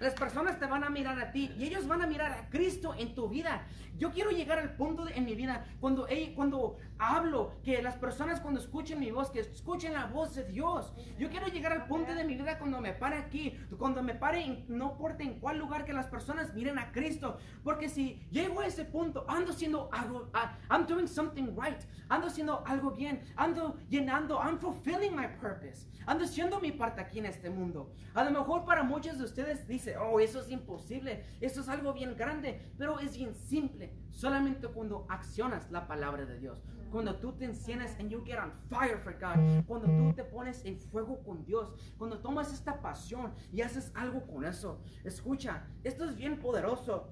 [0.00, 2.94] Las personas te van a mirar a ti y ellos van a mirar a Cristo
[2.96, 3.66] en tu vida.
[3.96, 7.96] Yo quiero llegar al punto de- en mi vida cuando, ey, cuando hablo, que las
[7.96, 10.92] personas cuando escuchen mi voz, que escuchen la voz de Dios.
[11.18, 14.64] Yo quiero llegar al punto de mi vida cuando me pare aquí, cuando me pare,
[14.68, 17.38] no importa en cuál lugar, que las personas miren a Cristo.
[17.64, 22.28] Porque si llego a ese punto, ando haciendo algo, ah, I'm doing something right, ando
[22.28, 27.26] haciendo algo bien, ando llenando, I'm fulfilling my purpose, ando haciendo mi parte aquí en
[27.26, 27.90] este mundo.
[28.14, 32.16] A lo mejor para muchos de ustedes oh, eso es imposible, eso es algo bien
[32.16, 36.62] grande, pero es bien simple, solamente cuando accionas la palabra de Dios.
[36.90, 40.64] Cuando tú te enciendes and you get on fire for God, cuando tú te pones
[40.64, 44.80] en fuego con Dios, cuando tomas esta pasión y haces algo con eso.
[45.04, 47.10] Escucha, esto es bien poderoso.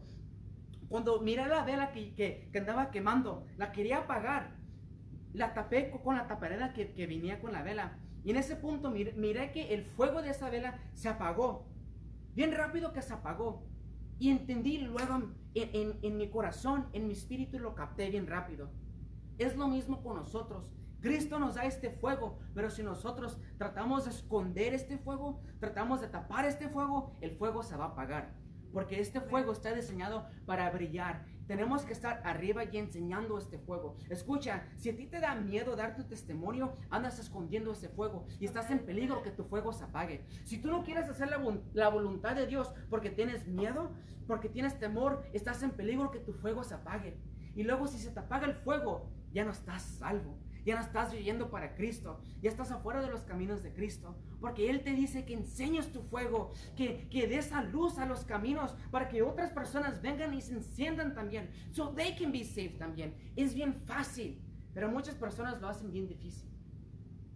[0.89, 4.57] Cuando miré la vela que, que- andaba quemando, la quería apagar.
[5.35, 7.99] La tapé co- con la taparera que, que venía con la vela.
[8.25, 11.67] Y en ese punto miré, miré que el fuego de esa vela se apagó.
[12.37, 13.64] Bien rápido que se apagó.
[14.18, 15.14] Y entendí luego
[15.55, 18.70] en, en- mi corazón, en mi espíritu, lo capté bien rápido.
[19.38, 20.70] Es lo mismo con nosotros.
[21.01, 26.09] Cristo nos da este fuego, pero si nosotros tratamos de esconder este fuego, tratamos de
[26.09, 28.35] tapar este fuego, el fuego se va a apagar.
[28.70, 31.25] Porque este fuego está diseñado para brillar.
[31.47, 33.97] Tenemos que estar arriba y enseñando este fuego.
[34.11, 38.45] Escucha, si a ti te da miedo dar tu testimonio, andas escondiendo ese fuego y
[38.47, 40.25] estás en peligro que tu fuego se apague.
[40.45, 43.93] Si tú no quieres hacer la, vol- la voluntad de Dios porque tienes miedo,
[44.27, 47.17] porque tienes temor, estás en peligro que tu fuego se apague.
[47.55, 50.39] Y luego si se te apaga el fuego, ya no estás salvo.
[50.66, 52.20] Ya no estás viviendo para Cristo.
[52.42, 54.16] Ya estás afuera de los caminos de Cristo.
[54.40, 56.52] Porque Él te dice que enseñes tu fuego.
[56.76, 58.74] Que, que des a luz a los caminos.
[58.90, 61.50] Para que otras personas vengan y se enciendan también.
[61.70, 63.14] So they can be saved también.
[63.37, 64.42] Es bien fácil.
[64.74, 66.50] Pero muchas personas lo hacen bien difícil.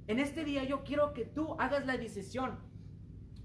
[0.08, 2.58] En este día yo quiero que tú hagas la decisión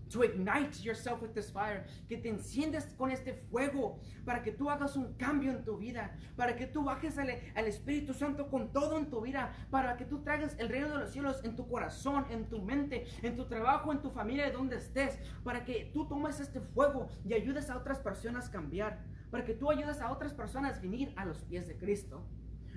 [0.10, 4.70] to ignite yourself with this fire, que te enciendas con este fuego, para que tú
[4.70, 8.72] hagas un cambio en tu vida, para que tú bajes al, al Espíritu Santo con
[8.72, 11.68] todo en tu vida, para que tú traigas el reino de los cielos en tu
[11.68, 16.08] corazón, en tu mente, en tu trabajo, en tu familia, donde estés, para que tú
[16.08, 20.12] tomes este fuego y ayudes a otras personas a cambiar, para que tú ayudes a
[20.12, 22.26] otras personas a venir a los pies de Cristo.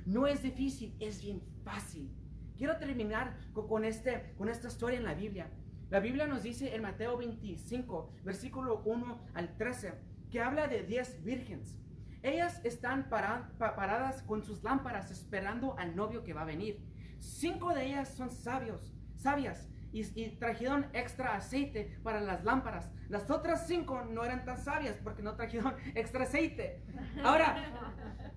[0.07, 2.11] No es difícil, es bien fácil.
[2.57, 5.51] Quiero terminar co- con, este, con esta historia en la Biblia.
[5.91, 9.95] La Biblia nos dice en Mateo 25, versículo 1 al 13,
[10.31, 11.79] que habla de 10 vírgenes.
[12.23, 16.81] Ellas están para- pa- paradas con sus lámparas esperando al novio que va a venir.
[17.21, 22.91] Cinco de ellas son sabios, sabias, y, y trajeron extra aceite para las lámparas.
[23.09, 26.83] Las otras cinco no eran tan sabias porque no trajeron extra aceite.
[27.25, 27.57] Ahora,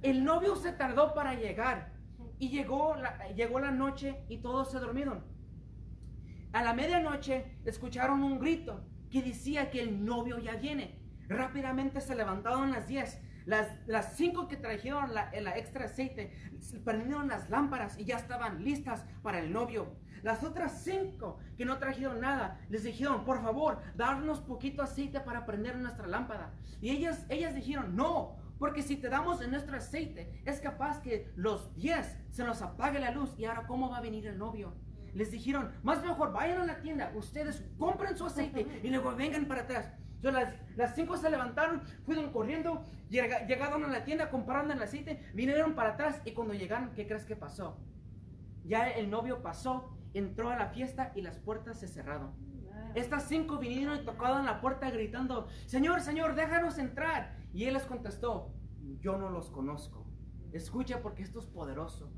[0.02, 1.92] el novio se tardó para llegar
[2.40, 5.26] y llegó la, llegó la noche y todos se durmieron.
[6.54, 11.00] A la medianoche escucharon un grito que decía que el novio ya viene.
[11.30, 13.22] Rápidamente se levantaron las diez.
[13.46, 16.34] Las, las cinco que trajeron la, la extra aceite
[16.84, 19.96] prendieron las lámparas y ya estaban listas para el novio.
[20.24, 25.46] Las otras cinco que no trajeron nada les dijeron, por favor, darnos poquito aceite para
[25.46, 26.54] prender nuestra lámpara.
[26.82, 31.32] Y ellas, ellas dijeron, no, porque si te damos en nuestro aceite, es capaz que
[31.36, 33.34] los diez se nos apague la luz.
[33.40, 34.76] Y ahora, ¿cómo va a venir el novio?
[35.14, 39.46] Les dijeron, más mejor vayan a la tienda, ustedes compren su aceite y luego vengan
[39.46, 39.92] para atrás.
[40.16, 44.82] Entonces las, las cinco se levantaron, fueron corriendo, llega- llegaron a la tienda, compraron el
[44.82, 47.78] aceite, vinieron para atrás y cuando llegaron, ¿qué crees que pasó?
[48.64, 52.32] Ya el novio pasó, entró a la fiesta y las puertas se cerraron.
[52.94, 57.38] Estas cinco vinieron y tocaron la puerta gritando, Señor, Señor, déjanos entrar.
[57.54, 58.54] Y él les contestó,
[59.00, 60.06] yo no los conozco.
[60.52, 62.12] Escucha porque esto es poderoso.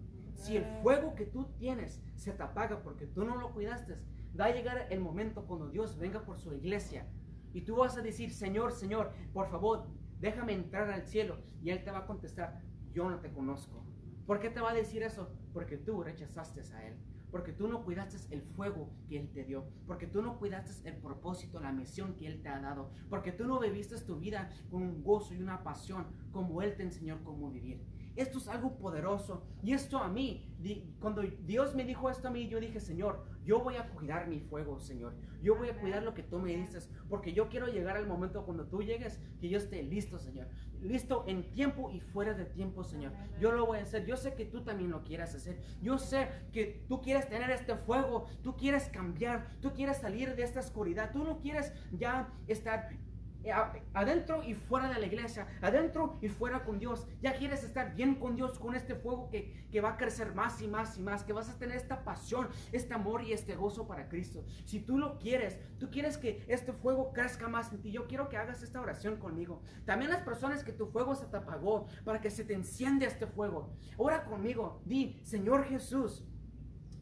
[0.43, 3.95] Si el fuego que tú tienes se te apaga porque tú no lo cuidaste,
[4.38, 7.08] va a llegar el momento cuando Dios venga por su iglesia
[7.53, 9.88] y tú vas a decir, Señor, Señor, por favor,
[10.19, 11.38] déjame entrar al cielo.
[11.62, 13.86] Y Él te va a contestar, yo no te conozco.
[14.25, 15.32] ¿Por qué te va a decir eso?
[15.53, 16.97] Porque tú rechazaste a Él.
[17.32, 19.65] Porque tú no cuidaste el fuego que Él te dio.
[19.88, 22.91] Porque tú no cuidaste el propósito, la misión que Él te ha dado.
[23.10, 26.84] Porque tú no viviste tu vida con un gozo y una pasión como Él te
[26.84, 27.82] enseñó cómo vivir.
[28.15, 29.43] Esto es algo poderoso.
[29.63, 30.45] Y esto a mí,
[30.99, 34.39] cuando Dios me dijo esto a mí, yo dije, Señor, yo voy a cuidar mi
[34.39, 35.15] fuego, Señor.
[35.41, 36.89] Yo voy a cuidar lo que tú me dices.
[37.10, 40.47] Porque yo quiero llegar al momento cuando tú llegues, que yo esté listo, Señor.
[40.82, 43.13] Listo en tiempo y fuera de tiempo, Señor.
[43.39, 44.06] Yo lo voy a hacer.
[44.06, 45.62] Yo sé que tú también lo quieras hacer.
[45.82, 48.28] Yo sé que tú quieres tener este fuego.
[48.43, 49.58] Tú quieres cambiar.
[49.60, 51.12] Tú quieres salir de esta oscuridad.
[51.12, 52.89] Tú no quieres ya estar
[53.93, 57.08] adentro y fuera de la iglesia, adentro y fuera con Dios.
[57.21, 60.62] Ya quieres estar bien con Dios, con este fuego que, que va a crecer más
[60.62, 63.88] y más y más, que vas a tener esta pasión, este amor y este gozo
[63.88, 64.45] para Cristo.
[64.65, 68.29] Si tú lo quieres, tú quieres que este fuego crezca más en ti, yo quiero
[68.29, 69.62] que hagas esta oración conmigo.
[69.86, 73.27] También las personas que tu fuego se te apagó, para que se te encienda este
[73.27, 73.75] fuego.
[73.97, 76.23] Ora conmigo, di, Señor Jesús.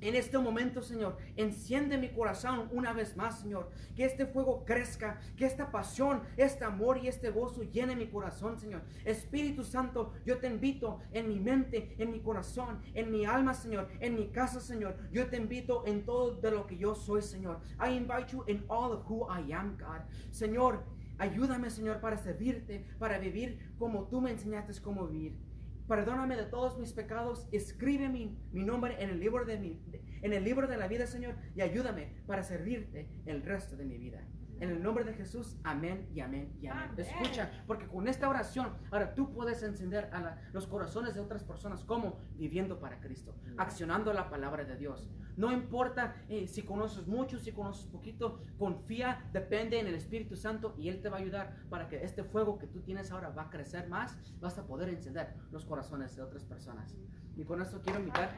[0.02, 3.70] En este momento, Señor, enciende mi corazón una vez más, Señor.
[3.96, 8.60] Que este fuego crezca, que esta pasión, este amor y este gozo llene mi corazón,
[8.60, 8.82] Señor.
[9.06, 13.88] Espíritu Santo, yo te invito en mi mente, en mi corazón, en mi alma, Señor,
[14.00, 14.98] en mi casa, Señor.
[15.12, 17.60] Yo te invito en todo de lo que yo soy, Señor.
[17.80, 20.02] I invite you in all of who I am, God.
[20.32, 20.84] Señor,
[21.20, 25.51] ayúdame, Señor, para servirte, para vivir como tú me enseñaste cómo vivir.
[25.92, 27.50] Perdóname de todos mis pecados.
[27.52, 29.78] Escribe mi, mi nombre en el, libro de mi,
[30.22, 33.98] en el libro de la vida, Señor, y ayúdame para servirte el resto de mi
[33.98, 34.26] vida.
[34.62, 36.90] En el nombre de Jesús, amén y amén y amén.
[36.92, 37.00] Amén.
[37.06, 41.44] Escucha, porque con esta oración, ahora tú puedes encender a la- los corazones de otras
[41.44, 45.10] personas como viviendo para Cristo, accionando la palabra de Dios.
[45.36, 50.76] No importa eh, si conoces mucho, si conoces poquito, confía, depende en el Espíritu Santo
[50.78, 53.44] y Él te va a ayudar para que este fuego que tú tienes ahora va
[53.44, 56.96] a crecer más, vas a poder encender los corazones de otras personas.
[57.36, 58.30] Y con esto quiero invitar.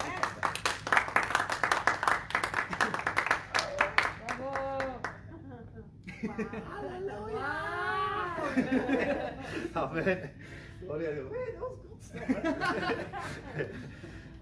[9.73, 10.33] Amén.
[10.81, 11.31] Gloria a Dios.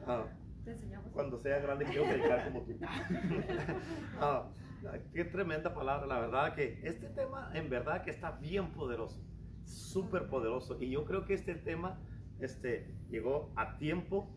[0.08, 0.26] Ah,
[1.13, 2.74] cuando sea grande quiero predicar como tú.
[4.20, 4.50] Ah,
[5.13, 9.22] qué tremenda palabra, la verdad que este tema en verdad que está bien poderoso,
[9.63, 10.82] súper poderoso.
[10.82, 12.00] Y yo creo que este tema
[12.39, 14.28] este, llegó a tiempo,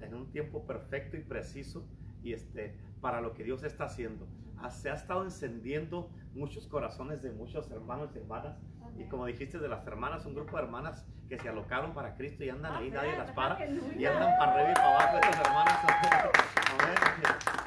[0.00, 1.86] en un tiempo perfecto y preciso,
[2.22, 4.28] y este, para lo que Dios está haciendo.
[4.68, 8.58] Se ha estado encendiendo muchos corazones de muchos hermanos y hermanas.
[8.98, 12.44] Y como dijiste de las hermanas, un grupo de hermanas que se alocaron para Cristo
[12.44, 13.64] y andan ahí, nadie las para.
[13.64, 15.78] Y andan para arriba y para abajo estas hermanas.
[16.72, 16.96] Amén.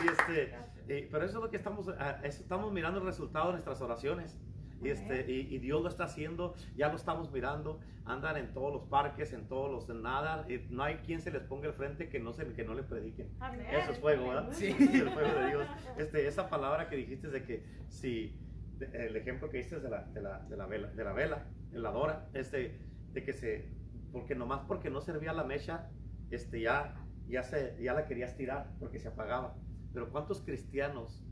[0.00, 0.54] Y este,
[0.86, 4.38] eh, pero eso es lo que estamos, ah, estamos mirando el resultado de nuestras oraciones.
[4.82, 8.72] Y, este, y, y Dios lo está haciendo, ya lo estamos mirando, andan en todos
[8.72, 12.08] los parques, en todos los, en nada, no hay quien se les ponga el frente
[12.08, 13.30] que no, se, que no le prediquen.
[13.40, 13.66] Amén.
[13.70, 14.48] Eso es fuego, ¿verdad?
[14.52, 14.68] Sí.
[14.68, 15.66] el fuego de Dios.
[15.98, 18.38] Este, esa palabra que dijiste de que si,
[18.80, 21.78] el ejemplo que diste de la, de la, de la vela, de la vela, de
[21.78, 22.80] la dora, este,
[23.12, 23.70] de que se,
[24.12, 25.90] porque nomás porque no servía la mecha,
[26.30, 26.94] este, ya,
[27.28, 29.56] ya, se, ya la querías tirar porque se apagaba.
[29.92, 31.24] Pero ¿cuántos cristianos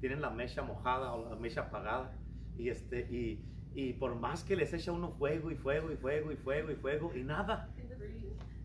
[0.00, 2.16] tienen la mecha mojada o la mecha apagada?
[2.56, 6.32] Y, este, y, y por más que les echa uno fuego y fuego y fuego
[6.32, 7.70] y fuego y fuego y nada,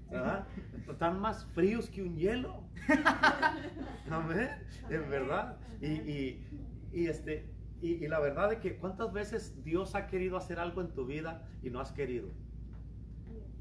[0.10, 0.48] ¿verdad?
[0.90, 2.64] Están más fríos que un hielo.
[4.10, 4.50] Amén.
[4.90, 5.58] En verdad.
[5.82, 6.48] Y, y,
[6.92, 7.50] y este,
[7.82, 11.06] y, y la verdad es que cuántas veces Dios ha querido hacer algo en tu
[11.06, 12.30] vida y no has querido.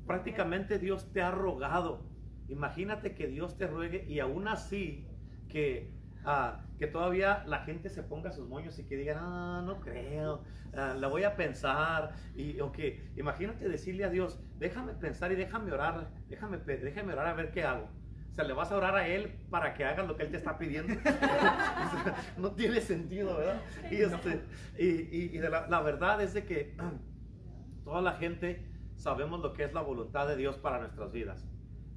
[0.06, 2.02] Prácticamente Dios te ha rogado.
[2.48, 5.06] Imagínate que Dios te ruegue y aún así
[5.48, 5.92] que,
[6.24, 10.42] ah, que todavía la gente se ponga sus moños y que digan, ah, no creo,
[10.74, 12.12] ah, la voy a pensar.
[12.34, 17.26] Y o que imagínate decirle a Dios, déjame pensar y déjame orar, déjame, déjame orar
[17.28, 17.88] a ver qué hago.
[18.30, 20.36] O sea, le vas a orar a Él para que hagas lo que Él te
[20.36, 20.94] está pidiendo.
[20.94, 23.62] O sea, no tiene sentido, ¿verdad?
[23.90, 24.44] Y, este,
[24.78, 26.76] y, y- y de la, la verdad es de que
[27.84, 28.64] toda la gente
[28.94, 31.48] sabemos lo que es la voluntad de Dios para nuestras vidas.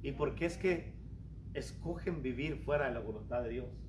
[0.02, 0.96] ¿Y por qué es que
[1.54, 3.81] escogen vivir fuera de la voluntad de Dios?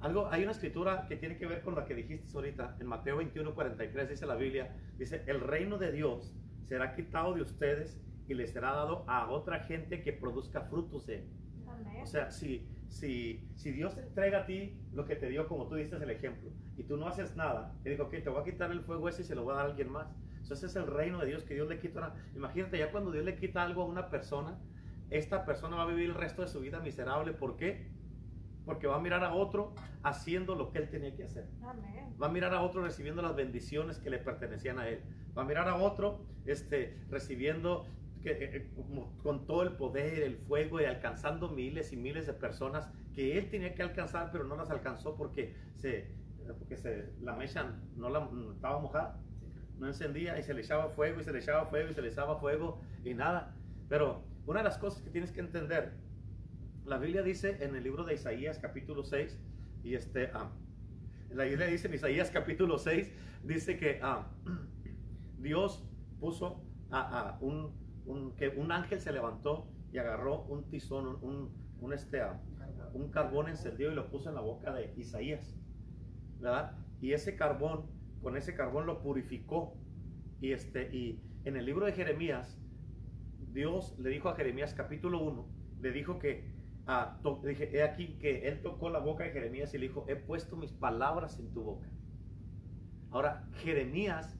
[0.00, 2.76] Algo, hay una escritura que tiene que ver con lo que dijiste ahorita.
[2.80, 6.34] En Mateo 21, 43 dice la Biblia, dice, el reino de Dios
[6.68, 11.16] será quitado de ustedes y les será dado a otra gente que produzca frutos de
[11.16, 11.24] él.
[12.02, 15.66] O sea, si, si, si Dios te entrega a ti lo que te dio, como
[15.66, 18.44] tú diste el ejemplo, y tú no haces nada, y digo, ok, te voy a
[18.44, 20.08] quitar el fuego ese y se lo voy a dar a alguien más.
[20.50, 21.98] Ese es el reino de Dios que Dios le quita.
[21.98, 24.58] Una, imagínate, ya cuando Dios le quita algo a una persona,
[25.10, 27.32] esta persona va a vivir el resto de su vida miserable.
[27.32, 27.88] ¿Por qué?
[28.64, 31.48] Porque va a mirar a otro haciendo lo que él tenía que hacer.
[31.62, 32.14] Amén.
[32.20, 35.02] Va a mirar a otro recibiendo las bendiciones que le pertenecían a él.
[35.36, 37.86] Va a mirar a otro este, recibiendo
[38.22, 38.70] que, eh, eh,
[39.22, 43.50] con todo el poder, el fuego y alcanzando miles y miles de personas que él
[43.50, 46.10] tenía que alcanzar, pero no las alcanzó porque, se,
[46.58, 49.18] porque se, la mecha no la, no estaba mojada,
[49.78, 52.08] no encendía y se le echaba fuego y se le echaba fuego y se le
[52.08, 53.56] echaba fuego y nada.
[53.88, 55.94] Pero una de las cosas que tienes que entender,
[56.90, 59.38] la Biblia dice en el libro de Isaías capítulo 6,
[59.84, 60.50] y este, ah,
[61.30, 63.12] la Biblia dice en Isaías capítulo 6,
[63.44, 64.26] dice que ah,
[65.38, 65.88] Dios
[66.18, 71.92] puso a, un, que un ángel se levantó y agarró un tizón, un, un, un,
[71.92, 72.42] este, ah,
[73.12, 75.56] carbón encendido y lo puso en la boca de Isaías,
[76.40, 76.76] ¿verdad?
[77.00, 77.86] Y ese carbón,
[78.20, 79.76] con ese carbón lo purificó.
[80.40, 82.60] Y, este, y en el libro de Jeremías,
[83.52, 85.48] Dios le dijo a Jeremías capítulo 1,
[85.82, 86.58] le dijo que,
[87.44, 90.56] dije, he aquí que él tocó la boca de Jeremías y le dijo, he puesto
[90.56, 91.88] mis palabras en tu boca.
[93.10, 94.36] Ahora, Jeremías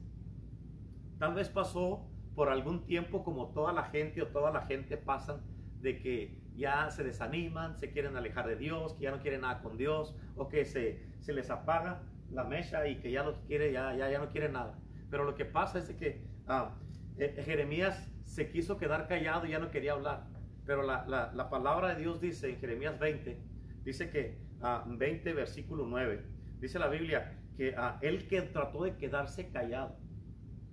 [1.19, 5.41] tal vez pasó por algún tiempo como toda la gente o toda la gente pasan
[5.81, 9.61] de que ya se desaniman, se quieren alejar de Dios, que ya no quieren nada
[9.61, 13.71] con Dios o que se, se les apaga la mecha y que ya no quiere,
[13.71, 14.77] ya, ya, ya no quiere nada.
[15.09, 16.75] Pero lo que pasa es que ah,
[17.17, 20.30] eh, Jeremías se quiso quedar callado y ya no quería hablar.
[20.65, 23.41] Pero la, la- la palabra de Dios dice en Jeremías 20,
[23.83, 26.23] dice que ah, 20 versículo 9,
[26.59, 29.97] dice la Biblia que ah, él que trató de quedarse callado,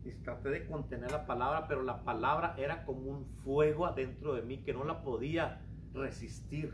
[0.05, 4.43] y traté de contener la palabra, pero la palabra era como un fuego adentro de
[4.43, 5.61] mí que no la podía
[5.93, 6.73] resistir.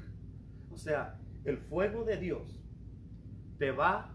[0.70, 2.62] O sea, el fuego de Dios
[3.58, 4.14] te va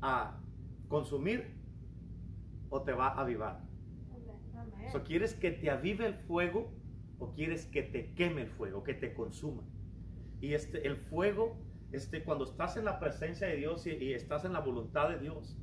[0.00, 0.40] a
[0.88, 1.54] consumir
[2.70, 3.60] o te va a avivar.
[4.56, 4.90] Amén.
[4.90, 6.72] So, ¿Quieres que te avive el fuego
[7.18, 9.62] o quieres que te queme el fuego, que te consuma?
[10.40, 11.56] Y este, el fuego,
[11.92, 15.18] este, cuando estás en la presencia de Dios y, y estás en la voluntad de
[15.18, 15.56] Dios,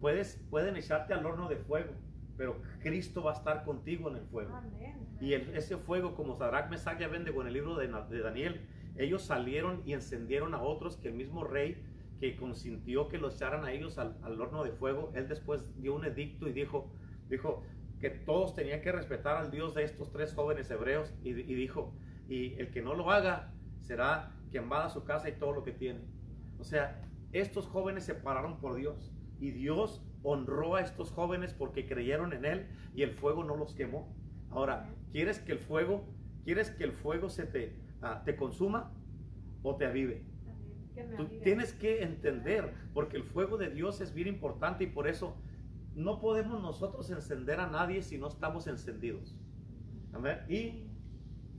[0.00, 1.92] puedes, pueden echarte al horno de fuego,
[2.36, 4.54] pero Cristo va a estar contigo en el fuego.
[4.54, 4.96] Amén.
[5.20, 7.88] Y el- ese fuego, como Sadrach, Mesach y Abednego en el libro de
[8.20, 8.60] Daniel,
[8.96, 11.82] ellos salieron y encendieron a otros que el mismo rey
[12.20, 15.94] que consintió que los echaran a ellos al, al horno de fuego, él después dio
[15.94, 16.92] un edicto y dijo,
[17.28, 17.62] dijo
[18.00, 21.92] que todos tenían que respetar al Dios de estos tres jóvenes hebreos y, y dijo,
[22.28, 26.00] y el que no lo haga será quemada su casa y todo lo que tiene.
[26.58, 31.86] O sea, estos jóvenes se pararon por Dios y Dios honró a estos jóvenes porque
[31.86, 34.14] creyeron en Él y el fuego no los quemó.
[34.50, 36.04] Ahora, ¿quieres que el fuego,
[36.44, 38.92] quieres que el fuego se te, ah, te consuma
[39.62, 40.22] o te avive?
[41.16, 45.36] Tú tienes que entender, porque el fuego de Dios es bien importante y por eso
[45.98, 49.34] no podemos nosotros encender a nadie si no estamos encendidos.
[50.12, 50.38] Amén.
[50.48, 50.86] Y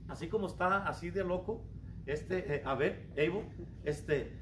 [0.08, 1.66] así como está así de loco,
[2.06, 3.44] este, eh, a ver, Evo,
[3.84, 4.40] este,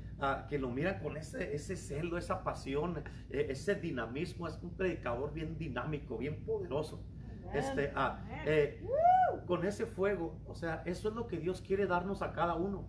[0.48, 5.32] que lo miran con ese, ese celo, esa pasión, eh, ese dinamismo, es un predicador
[5.32, 7.04] bien dinámico, bien poderoso.
[7.52, 7.92] Este,
[8.46, 8.84] eh,
[9.46, 12.86] con ese fuego, o sea, eso es lo que Dios quiere darnos a cada uno.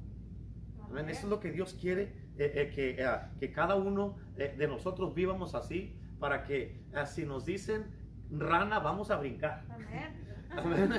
[0.84, 1.10] Amén.
[1.10, 3.04] Eso es lo que Dios quiere, que,
[3.40, 7.86] que cada uno de nosotros vivamos así, para que eh, si nos dicen
[8.32, 9.64] rana, vamos a brincar.
[10.58, 10.92] Amén.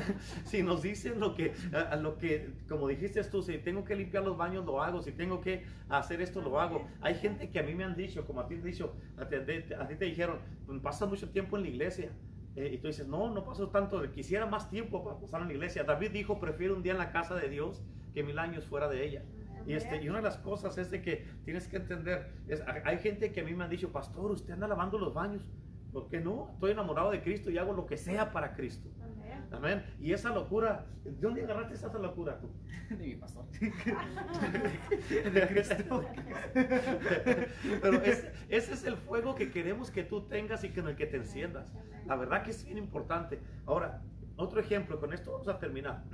[0.45, 3.97] Si nos dicen lo que, a- a lo que, como dijiste tú, si tengo que
[3.97, 5.03] limpiar los baños, lo hago.
[5.03, 6.87] Si tengo que hacer esto, lo hago.
[7.01, 9.35] Hay gente que a mí me han dicho, como a ti te dicho, a ti,
[9.37, 12.11] a ti te dijeron, "Pues, pasas mucho tiempo en la iglesia.
[12.57, 15.55] Eh, y tú dices, no, no paso tanto, quisiera más tiempo para pasar en la
[15.55, 15.85] iglesia.
[15.85, 19.05] David dijo, prefiero un día en la casa de Dios que mil años fuera de
[19.07, 19.25] ella.
[19.67, 22.99] Y, este, y una de las cosas es de que tienes que entender, es, hay
[22.99, 25.49] gente que a mí me han dicho, pastor, usted anda lavando los baños.
[25.93, 26.51] ¿Por qué no?
[26.53, 28.89] Estoy enamorado de Cristo y hago lo que sea para Cristo.
[29.03, 29.45] Amén.
[29.51, 29.85] Amén.
[29.99, 32.49] Y esa locura, ¿de dónde agarraste esa locura tú?
[32.91, 33.45] De mi pastor.
[37.83, 40.97] Pero ese, ese es el fuego que queremos que tú tengas y que en el
[40.97, 41.73] que te enciendas.
[42.07, 43.41] La verdad que es bien importante.
[43.67, 44.03] Ahora,
[44.37, 46.05] otro ejemplo, con esto vamos a terminar.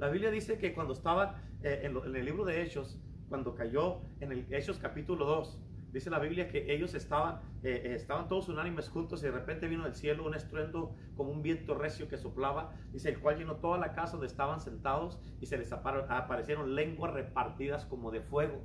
[0.00, 2.98] La Biblia dice que cuando estaba eh, en, el libro de Hechos,
[3.28, 5.60] cuando cayó en el Hechos capítulo 2,
[5.92, 9.68] dice la Biblia que ellos estaban, eh, eh, estaban todos unánimes juntos y de repente
[9.68, 13.56] vino del cielo un estruendo como un viento recio que soplaba, dice el cual llenó
[13.56, 18.22] toda la casa donde estaban sentados y se les apar- aparecieron lenguas repartidas como de
[18.22, 18.62] fuego.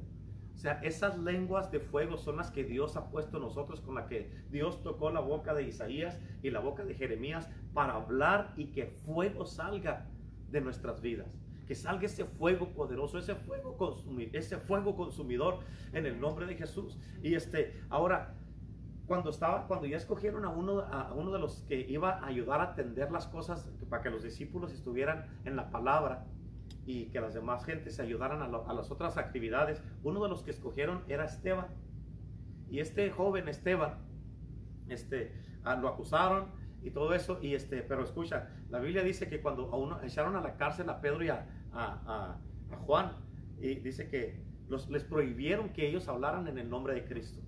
[0.53, 4.07] O sea, esas lenguas de fuego son las que Dios ha puesto nosotros, con la
[4.07, 8.67] que Dios tocó la boca de Isaías y la boca de Jeremías para hablar y
[8.67, 10.07] que fuego salga
[10.55, 11.27] de nuestras vidas.
[11.67, 15.59] Que salga ese fuego poderoso, ese fuego, consumi- ese fuego consumidor
[15.93, 16.97] en el nombre de Jesús.
[17.21, 18.35] Y este, ahora,
[19.05, 22.61] cuando estaba, cuando ya escogieron a uno, a uno de los que iba a ayudar
[22.61, 26.25] a atender las cosas para que los discípulos estuvieran en la palabra
[26.85, 30.43] y que las demás gentes se ayudaran a, a las otras actividades, uno de los
[30.43, 31.67] que escogieron era Esteban.
[32.69, 33.95] Y este joven Esteban,
[34.87, 35.33] este,
[35.63, 36.45] ah, lo acusaron
[36.85, 40.35] y todo eso, y este, pero escucha, la Biblia dice que cuando a uno echaron
[40.35, 42.37] a la cárcel a Pedro y a, a-
[42.85, 43.11] Juan,
[43.59, 47.41] y dice que los, les prohibieron que ellos hablaran en el nombre de Cristo.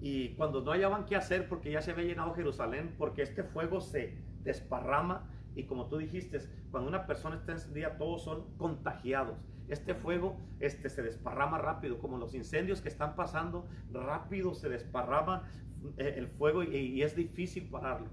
[0.00, 3.80] Y cuando no hallaban qué hacer, porque ya se había llenado Jerusalén, porque este fuego
[3.80, 6.38] se desparrama, y como tú dijiste,
[6.70, 9.36] cuando una persona está encendida, todos son contagiados.
[9.68, 15.42] Este fuego este, se desparrama rápido, como los incendios que están pasando, rápido se desparrama
[15.98, 18.08] eh, el fuego y es difícil pararlo.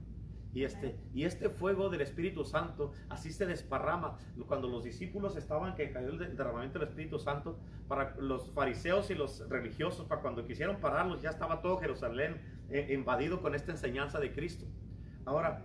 [0.56, 4.18] Y este, y este fuego del Espíritu Santo así se desparrama.
[4.48, 9.12] Cuando los discípulos estaban, que cayó el de- derramamiento del Espíritu Santo, para los fariseos
[9.12, 13.72] y los religiosos, para cuando quisieron pararlos, ya estaba todo Jerusalén eh, invadido con esta
[13.74, 14.66] enseñanza de Cristo.
[15.26, 15.62] Ahora,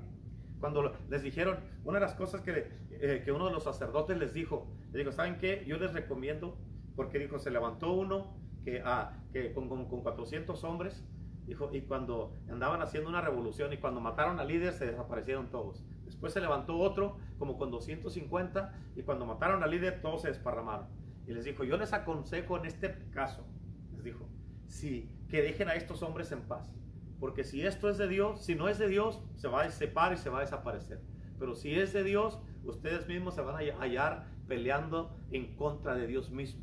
[0.59, 4.35] cuando les dijeron, una de las cosas que, eh, que uno de los sacerdotes les
[4.35, 5.65] dijo, le dijo, ¿saben qué?
[5.67, 6.59] Yo les recomiendo,
[6.97, 11.03] porque dijo, se levantó uno que, ah, que con, con, con 400 hombres,
[11.51, 15.85] dijo, y cuando andaban haciendo una revolución y cuando mataron al líder se desaparecieron todos.
[16.05, 20.87] Después se levantó otro como con 250 y cuando mataron al líder todos se desparramaron.
[21.27, 23.45] Y les dijo, yo les aconsejo en este caso,
[23.93, 24.29] les dijo,
[24.69, 26.73] si, que dejen a estos hombres en paz.
[27.19, 30.13] Porque si esto es de Dios, si no es de Dios, se va a separar
[30.13, 31.01] y se va a desaparecer.
[31.41, 36.07] Pero si es de Dios, ustedes mismos se van a hallar peleando en contra de
[36.07, 36.63] Dios mismo.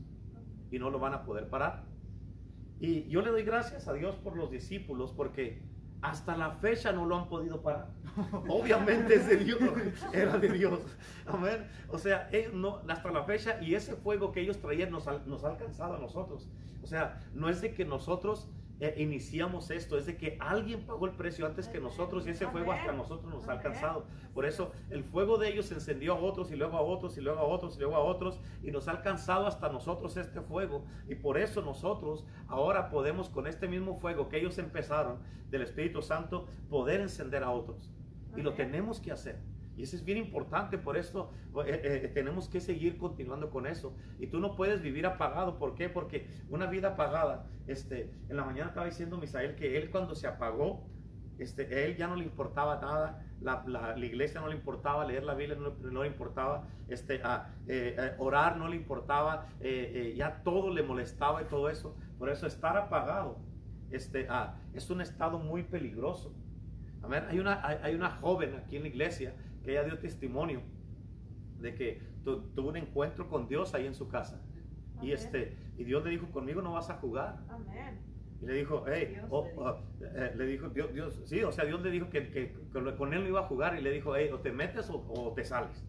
[0.71, 1.83] Y no lo van a poder parar.
[2.79, 5.61] Y yo le doy gracias a Dios por los discípulos porque
[6.01, 7.89] hasta la fecha no lo han podido parar.
[8.47, 9.59] Obviamente es de Dios,
[10.13, 10.79] era de Dios.
[11.25, 11.67] Amén.
[11.89, 15.19] O sea, ellos no, hasta la fecha y ese fuego que ellos traían nos ha,
[15.25, 16.47] nos ha alcanzado a nosotros.
[16.83, 18.47] O sea, no es de que nosotros
[18.79, 22.45] eh, iniciamos esto, es de que alguien pagó el precio antes que nosotros y ese
[22.47, 24.05] fuego hasta nosotros nos ha alcanzado.
[24.35, 27.21] Por eso el fuego de ellos se encendió a otros y luego a otros y
[27.21, 30.85] luego a otros y luego a otros y nos ha alcanzado hasta nosotros este fuego.
[31.07, 35.17] Y por eso nosotros ahora podemos con este mismo fuego que ellos empezaron
[35.49, 37.91] del Espíritu Santo poder encender a otros.
[38.35, 39.39] Y lo tenemos que hacer.
[39.77, 41.31] Y eso es bien importante, por eso
[41.65, 43.95] eh, eh, tenemos que seguir continuando con eso.
[44.19, 45.87] Y tú no puedes vivir apagado, ¿por qué?
[45.89, 50.27] Porque una vida apagada, este, en la mañana estaba diciendo Misael que él cuando se
[50.27, 50.89] apagó,
[51.37, 55.35] este, él ya no le importaba nada, la, la- iglesia no le importaba, leer la
[55.35, 60.15] Biblia no, no le importaba, este, a, eh, eh, orar no le importaba, eh, eh,
[60.17, 61.95] ya todo le molestaba y todo eso.
[62.17, 63.37] Por eso estar apagado
[63.91, 66.33] este, ah, es un estado muy peligroso.
[67.03, 67.23] Amén.
[67.29, 69.35] Hay una, hay una joven aquí en la iglesia
[69.67, 70.61] que ella dio testimonio
[71.59, 74.41] de que tu- tuvo un encuentro con Dios ahí en su casa.
[74.95, 75.13] Y, Amén.
[75.13, 77.39] este, y Dios le dijo, conmigo no vas a jugar.
[77.49, 77.99] Amén.
[78.41, 79.61] Y le dijo, hey, oh, le dijo.
[79.61, 82.95] oh, eh, le dijo, Dios, Dios, sí, o sea, Dios le dijo que, que- que
[82.95, 85.33] con él no iba a jugar y le dijo, hey, o te metes o, o
[85.33, 85.83] te sales.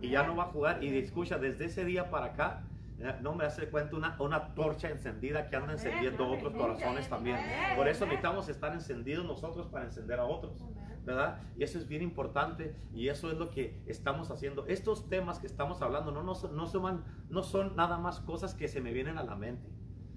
[0.00, 0.84] Y ya no va a jugar.
[0.84, 2.62] Y escucha, desde ese día para acá,
[3.00, 6.54] eh, no me hace cuenta una, una torcha encendida que anda Amén, encendiendo amén, otros
[6.54, 7.36] amén, corazones también.
[7.36, 8.10] amén, Por eso amén.
[8.16, 10.62] necesitamos estar encendidos nosotros para encender a otros.
[11.08, 11.40] ¿Verdad?
[11.56, 14.66] Y eso es bien importante y eso es lo que estamos haciendo.
[14.66, 18.68] Estos temas que estamos hablando no, no, no, son, no son nada más cosas que
[18.68, 19.70] se me vienen a la mente.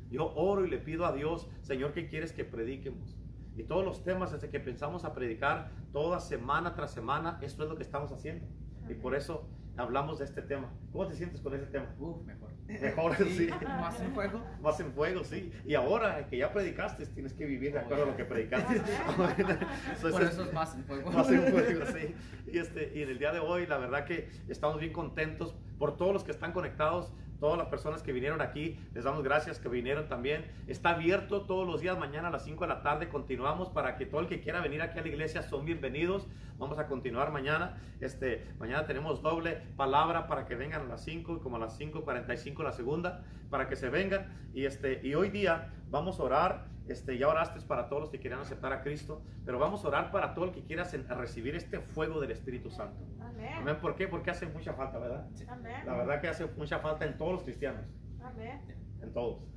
[0.10, 3.16] Yo oro y le pido a Dios, Señor, ¿qué quieres que prediquemos?
[3.56, 7.70] Y todos los temas desde que pensamos a predicar, toda semana tras semana, esto es
[7.70, 8.46] lo que estamos haciendo.
[8.90, 10.74] Y por eso hablamos de este tema.
[10.92, 11.96] ¿Cómo te sientes con ese tema?
[12.00, 12.51] Uf, mejor.
[12.80, 13.50] Mejor, sí.
[13.66, 14.42] Más en juego.
[14.62, 15.52] Más en fuego, sí.
[15.66, 18.82] Y ahora que ya predicaste, tienes que vivir de acuerdo a lo que predicaste.
[20.02, 21.12] Por es- eso es más en juego.
[21.12, 22.16] más en fuego, sí.
[22.52, 25.98] Y, este, y en el día de hoy, la verdad que estamos bien contentos por
[25.98, 29.68] todos los que están conectados, todas las personas que vinieron aquí, les damos gracias que
[29.68, 30.46] vinieron también.
[30.68, 34.06] Está abierto todos los días, mañana a las 5 de la tarde continuamos para que
[34.06, 36.28] todo el que quiera venir aquí a la iglesia son bienvenidos.
[36.62, 37.82] Vamos a continuar mañana.
[38.02, 41.80] Este, mañana tenemos doble palabra para que vengan a las 5 y como a las
[41.80, 44.28] 5.45 la segunda, para que se vengan.
[44.54, 46.68] Y, este, y hoy día vamos a orar.
[46.88, 50.12] Este, ya oraste para todos los que quieran aceptar a Cristo, pero vamos a orar
[50.12, 53.04] para todo el que quiera recibir este fuego del Espíritu Santo.
[53.20, 53.54] Amén.
[53.56, 53.78] Amén.
[53.82, 54.08] ¿Por qué?
[54.08, 55.28] Porque hace mucha falta, ¿verdad?
[55.48, 55.84] Amén.
[55.86, 57.86] La verdad que hace mucha falta en todos los cristianos,
[58.22, 58.62] Amén.
[59.02, 59.51] en todos.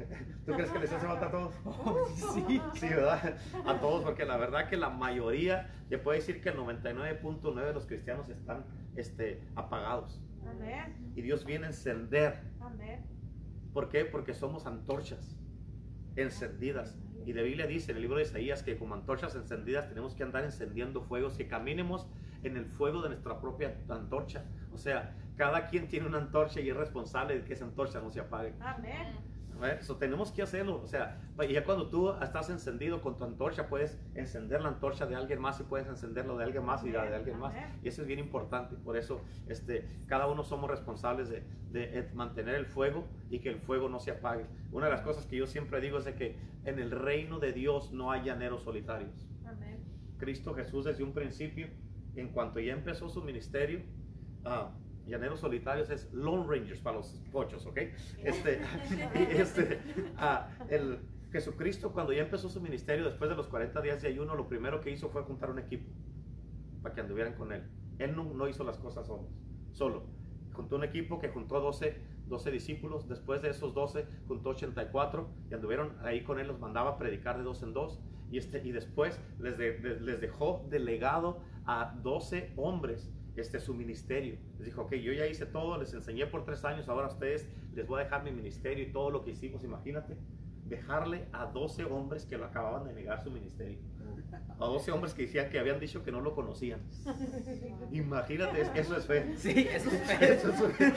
[0.46, 1.54] ¿Tú crees que les hace falta a todos?
[2.34, 2.60] Sí.
[2.74, 3.36] Sí, ¿verdad?
[3.66, 7.72] A todos, porque la verdad que la mayoría, te puede decir que el 99.9 de
[7.72, 8.64] los cristianos están
[8.96, 10.20] este, apagados.
[10.46, 11.12] Amén.
[11.14, 12.40] Y Dios viene a encender.
[12.60, 13.04] Amén.
[13.72, 14.04] ¿Por qué?
[14.04, 15.36] Porque somos antorchas
[16.16, 16.98] encendidas.
[17.26, 20.22] Y la Biblia dice en el libro de Isaías que como antorchas encendidas tenemos que
[20.22, 22.08] andar encendiendo fuegos, que caminemos
[22.42, 24.44] en el fuego de nuestra propia antorcha.
[24.72, 28.10] O sea, cada quien tiene una antorcha y es responsable de que esa antorcha no
[28.10, 28.54] se apague.
[28.60, 29.29] Amén.
[29.66, 30.80] Eso tenemos que hacerlo.
[30.82, 35.06] O sea, y ya cuando tú estás encendido con tu antorcha, puedes encender la antorcha
[35.06, 37.54] de alguien más y puedes encenderlo de alguien más y la de alguien más.
[37.82, 38.76] Y eso es bien importante.
[38.76, 43.48] Por eso, este, cada uno somos responsables de, de, eh, mantener el fuego y que
[43.50, 44.46] el fuego no se apague.
[44.72, 47.52] Una de las cosas que yo siempre digo es de que en el reino de
[47.52, 49.28] Dios no hay llaneros solitarios.
[49.46, 49.82] Amén.
[50.18, 51.68] Cristo Jesús desde un principio,
[52.14, 53.82] en cuanto ya empezó su ministerio,
[54.44, 54.72] ah,
[55.10, 57.78] llaneros solitarios es Lone Rangers para los pochos, ¿ok?
[58.24, 58.60] Este,
[59.14, 59.78] este,
[60.16, 61.00] ah, el
[61.32, 64.80] Jesucristo cuando ya empezó su ministerio, después de los 40 días de ayuno, lo primero
[64.80, 65.90] que hizo fue juntar un equipo
[66.82, 67.62] para que anduvieran con él.
[67.98, 69.26] Él no, no hizo las cosas solos,
[69.72, 70.06] solo.
[70.54, 71.96] Juntó un equipo que juntó 12,
[72.26, 73.08] 12 discípulos.
[73.08, 77.36] Después de esos 12, juntó 84 y anduvieron ahí con él, los mandaba a predicar
[77.38, 78.00] de dos en dos.
[78.30, 84.36] Y, este, y después les, de- les dejó delegado a 12 hombres este, su ministerio.
[84.58, 87.48] Les dijo, ok, yo ya hice todo, les enseñé por tres años, ahora a ustedes
[87.74, 90.16] les voy a dejar mi ministerio y todo lo que hicimos, imagínate.
[90.66, 93.78] Dejarle a 12 hombres que lo acababan de negar su ministerio.
[94.60, 96.80] A 12 hombres que decían que habían dicho que no lo conocían.
[97.92, 99.34] Imagínate, es- eso es fe.
[99.36, 100.34] Sí, eso es fe.
[100.34, 100.92] Eso es fe.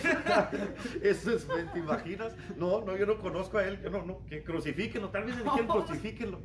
[1.01, 2.35] Eso es fe, ¿te imaginas?
[2.57, 5.67] No, no, yo no conozco a él, no, no, que crucifíquenlo, tal vez le dijeron
[5.85, 6.39] crucifíquenlo.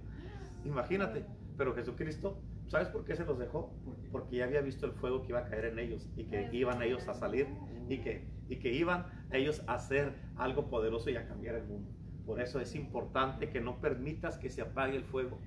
[0.64, 1.24] Imagínate,
[1.56, 3.74] pero Jesucristo, ¿sabes por qué se los dejó?
[4.12, 6.82] Porque ya había visto el fuego que iba a caer en ellos y que iban
[6.82, 7.46] ellos a salir
[7.88, 11.90] y que, y que iban ellos a hacer algo poderoso y a cambiar el mundo.
[12.26, 15.38] Por eso es importante que no permitas que se apague el fuego.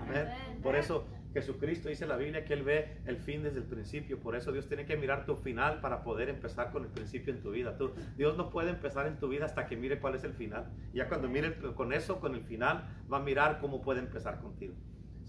[0.00, 0.26] Amén.
[0.62, 4.18] Por eso Jesucristo dice en la Biblia que Él ve el fin desde el principio.
[4.20, 7.40] Por eso Dios tiene que mirar tu final para poder empezar con el principio en
[7.40, 7.76] tu vida.
[7.78, 10.70] Tú- Dios no puede empezar en tu vida hasta que mire cuál es el final.
[10.92, 14.74] Ya cuando mire con eso, con el final, va a mirar cómo puede empezar contigo.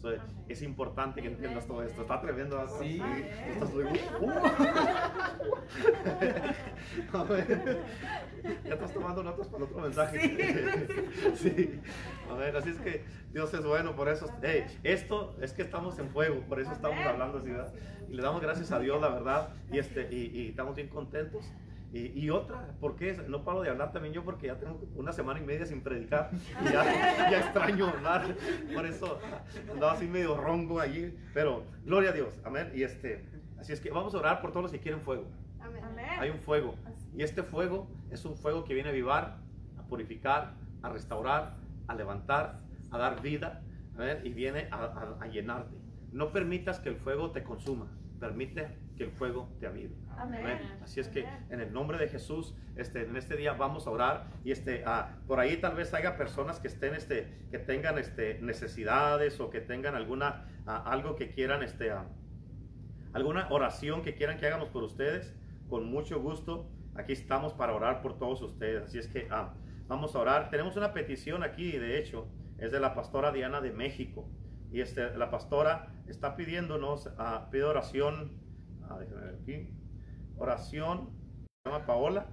[0.02, 0.10] So,
[0.50, 2.02] es importante que entiendas todo esto.
[2.02, 2.58] Está tremendo.
[2.58, 2.74] ¿verdad?
[2.80, 3.00] Sí.
[3.54, 3.70] Estás
[4.20, 4.32] ¡Uh!
[7.18, 7.82] A ver.
[8.66, 10.98] Ya estás tomando notas para el otro mensaje.
[11.36, 11.80] Sí.
[12.30, 14.28] A ver, así es que Dios es bueno, por eso.
[14.42, 17.74] hey, esto es que estamos en fuego, por eso estamos hablando así, ¿verdad?
[18.10, 21.46] Y le damos gracias a Dios, la verdad, y, este, y, y estamos bien contentos.
[21.94, 23.14] Y, y otra, ¿por qué?
[23.28, 26.30] No paro de hablar también yo porque ya tengo una semana y media sin predicar.
[26.62, 26.86] Y ya,
[27.32, 28.36] ya extraño hablar.
[28.74, 29.20] Por eso
[29.70, 31.14] andaba así medio ronco allí.
[31.34, 32.34] Pero gloria a Dios.
[32.46, 32.72] Amén.
[32.74, 33.26] Y este,
[33.60, 35.26] así es que vamos a orar por todos los que quieren fuego.
[35.60, 35.84] Amén.
[36.20, 36.76] Hay un fuego.
[37.16, 39.38] Y este fuego es un fuego que viene a avivar,
[39.78, 41.56] a purificar, a restaurar,
[41.88, 43.62] a levantar, a dar vida.
[43.96, 45.76] amén, Y viene a, a- a llenarte.
[46.14, 47.88] No permitas que el fuego te consuma.
[48.20, 49.94] Permite que el fuego te avive.
[50.18, 50.60] Amén.
[50.84, 54.28] Así es que en el nombre de Jesús, este, en este día vamos a orar
[54.44, 58.40] y este, ah, por ahí tal vez haya personas que estén, este, que tengan este,
[58.42, 62.06] necesidades o que tengan alguna, ah, algo que quieran, este, ah,
[63.14, 65.36] alguna oración que quieran que hagamos por ustedes.
[65.70, 68.84] Con mucho gusto, aquí estamos para orar por todos ustedes.
[68.84, 69.54] Así es que ah,
[69.88, 70.50] vamos a orar.
[70.50, 74.30] Tenemos una petición aquí, de hecho, es de la pastora Diana de México.
[74.72, 78.32] Y este, la pastora está pidiéndonos, ah, pide oración,
[78.90, 79.70] ah, déjenme ver aquí,
[80.42, 81.10] oración,
[81.64, 82.28] se llama Paola.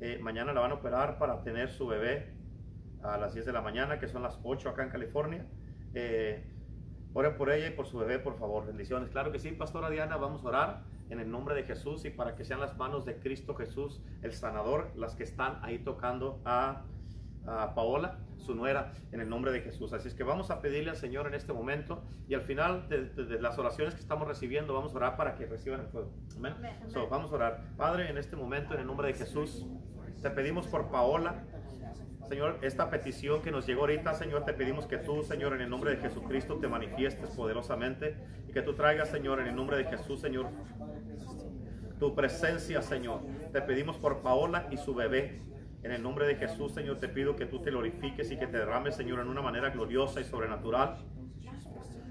[0.00, 2.34] Eh, mañana la van a operar para tener su bebé
[3.02, 5.46] a las 10 de la mañana, que son las 8 acá en California.
[5.94, 6.52] Eh,
[7.12, 8.66] por ella y por su bebé, por favor.
[8.66, 9.08] Bendiciones.
[9.08, 12.36] Claro que sí, Pastora Diana, vamos a orar en el nombre de Jesús y para
[12.36, 16.84] que sean las manos de Cristo Jesús, el sanador, las que están ahí tocando a,
[17.46, 19.92] a Paola, su nuera, en el nombre de Jesús.
[19.92, 23.04] Así es que vamos a pedirle al Señor en este momento y al final de,
[23.10, 26.12] de- de las oraciones que estamos recibiendo, vamos a orar para que reciban el fuego.
[26.36, 26.54] Amén.
[26.88, 27.62] So, vamos a orar.
[27.76, 29.66] Padre, en este momento, en el nombre de Jesús,
[30.22, 31.44] te pedimos por Paola.
[32.28, 35.70] Señor, esta petición que nos llegó ahorita, Señor, te pedimos que tú, Señor, en el
[35.70, 38.16] nombre de Jesucristo, te manifiestes poderosamente
[38.48, 40.46] y que tú traigas, Señor, en el nombre de Jesús, Señor,
[42.00, 43.20] tu presencia, Señor.
[43.52, 45.40] Te pedimos por Paola y su bebé.
[45.86, 48.58] En el nombre de Jesús, Señor, te pido que tú te glorifiques y que te
[48.58, 50.96] derrames, Señor, en una manera gloriosa y sobrenatural.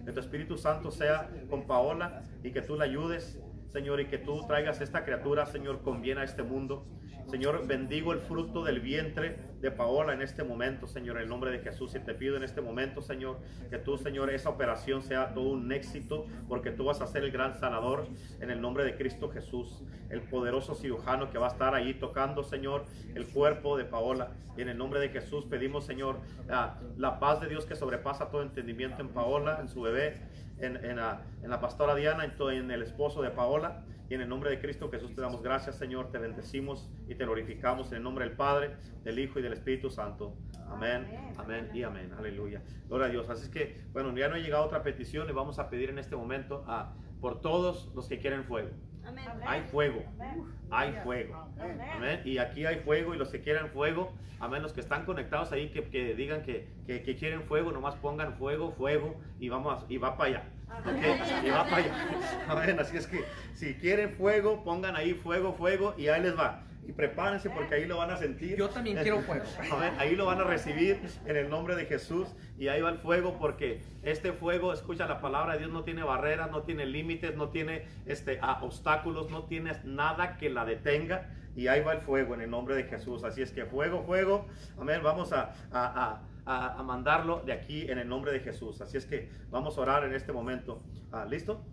[0.05, 3.37] Que tu Espíritu Santo sea con Paola y que tú la ayudes,
[3.73, 6.87] Señor, y que tú traigas esta criatura, Señor, con bien a este mundo.
[7.29, 11.49] Señor, bendigo el fruto del vientre de Paola en este momento, Señor, en el nombre
[11.49, 11.95] de Jesús.
[11.95, 15.71] Y te pido en este momento, Señor, que tú, Señor, esa operación sea todo un
[15.71, 18.07] éxito, porque tú vas a ser el gran sanador
[18.39, 22.43] en el nombre de Cristo Jesús, el poderoso cirujano que va a estar ahí tocando,
[22.43, 24.31] Señor, el cuerpo de Paola.
[24.55, 28.43] Y en el nombre de Jesús pedimos, Señor, la, paz de Dios que sobrepasa todo
[28.43, 30.21] entendimiento en Paola, en su bebé,
[30.59, 33.83] en, la, pastora Diana, en, en el esposo de Paola.
[34.09, 37.25] Y en el nombre de Cristo Jesús te damos gracias, Señor, te bendecimos y te
[37.25, 40.35] glorificamos en el nombre del Padre, del Hijo y del Espíritu Santo.
[40.67, 42.11] Amén, amén y amén.
[42.17, 42.61] Aleluya.
[42.87, 43.29] Gloria a Dios.
[43.29, 45.97] Así es que, bueno, ya no ha llegado otra petición y vamos a pedir en
[45.97, 48.69] este momento a, por todos los que quieren fuego.
[49.03, 49.25] Amén.
[49.45, 50.43] Hay fuego, Amén.
[50.71, 51.47] hay fuego.
[51.95, 52.21] Amén.
[52.25, 55.69] Y aquí hay fuego y los que quieran fuego, amén, los que están conectados ahí
[55.69, 59.97] que, que digan que, que, que quieren fuego, nomás pongan fuego, fuego y vamos y
[59.97, 60.43] va para allá.
[60.69, 61.43] ¿Ok?
[61.45, 61.93] Y va para allá.
[62.49, 62.79] Amén.
[62.79, 66.61] Así es que si quieren fuego, pongan ahí fuego, fuego y ahí les va.
[66.87, 68.57] Y prepárense porque ahí lo van a sentir.
[68.57, 69.43] Yo también quiero fuego.
[69.71, 69.93] Amén.
[69.97, 72.27] Ahí lo van a recibir en el nombre de Jesús.
[72.59, 76.03] Y ahí va el fuego porque este fuego, escucha la palabra de Dios, no tiene
[76.03, 81.31] barreras, no tiene límites, no tiene este, obstáculos, no tienes nada que la detenga.
[81.55, 83.23] Y ahí va el fuego en el nombre de Jesús.
[83.23, 84.45] Así es que fuego, fuego.
[84.79, 85.01] Amén.
[85.01, 88.81] Vamos a, a- a- a- mandarlo de aquí en el nombre de Jesús.
[88.81, 90.83] Así es que vamos a orar en este momento.
[91.11, 91.63] Ah, ¿Listo?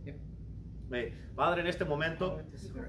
[1.35, 2.43] Padre, en este momento,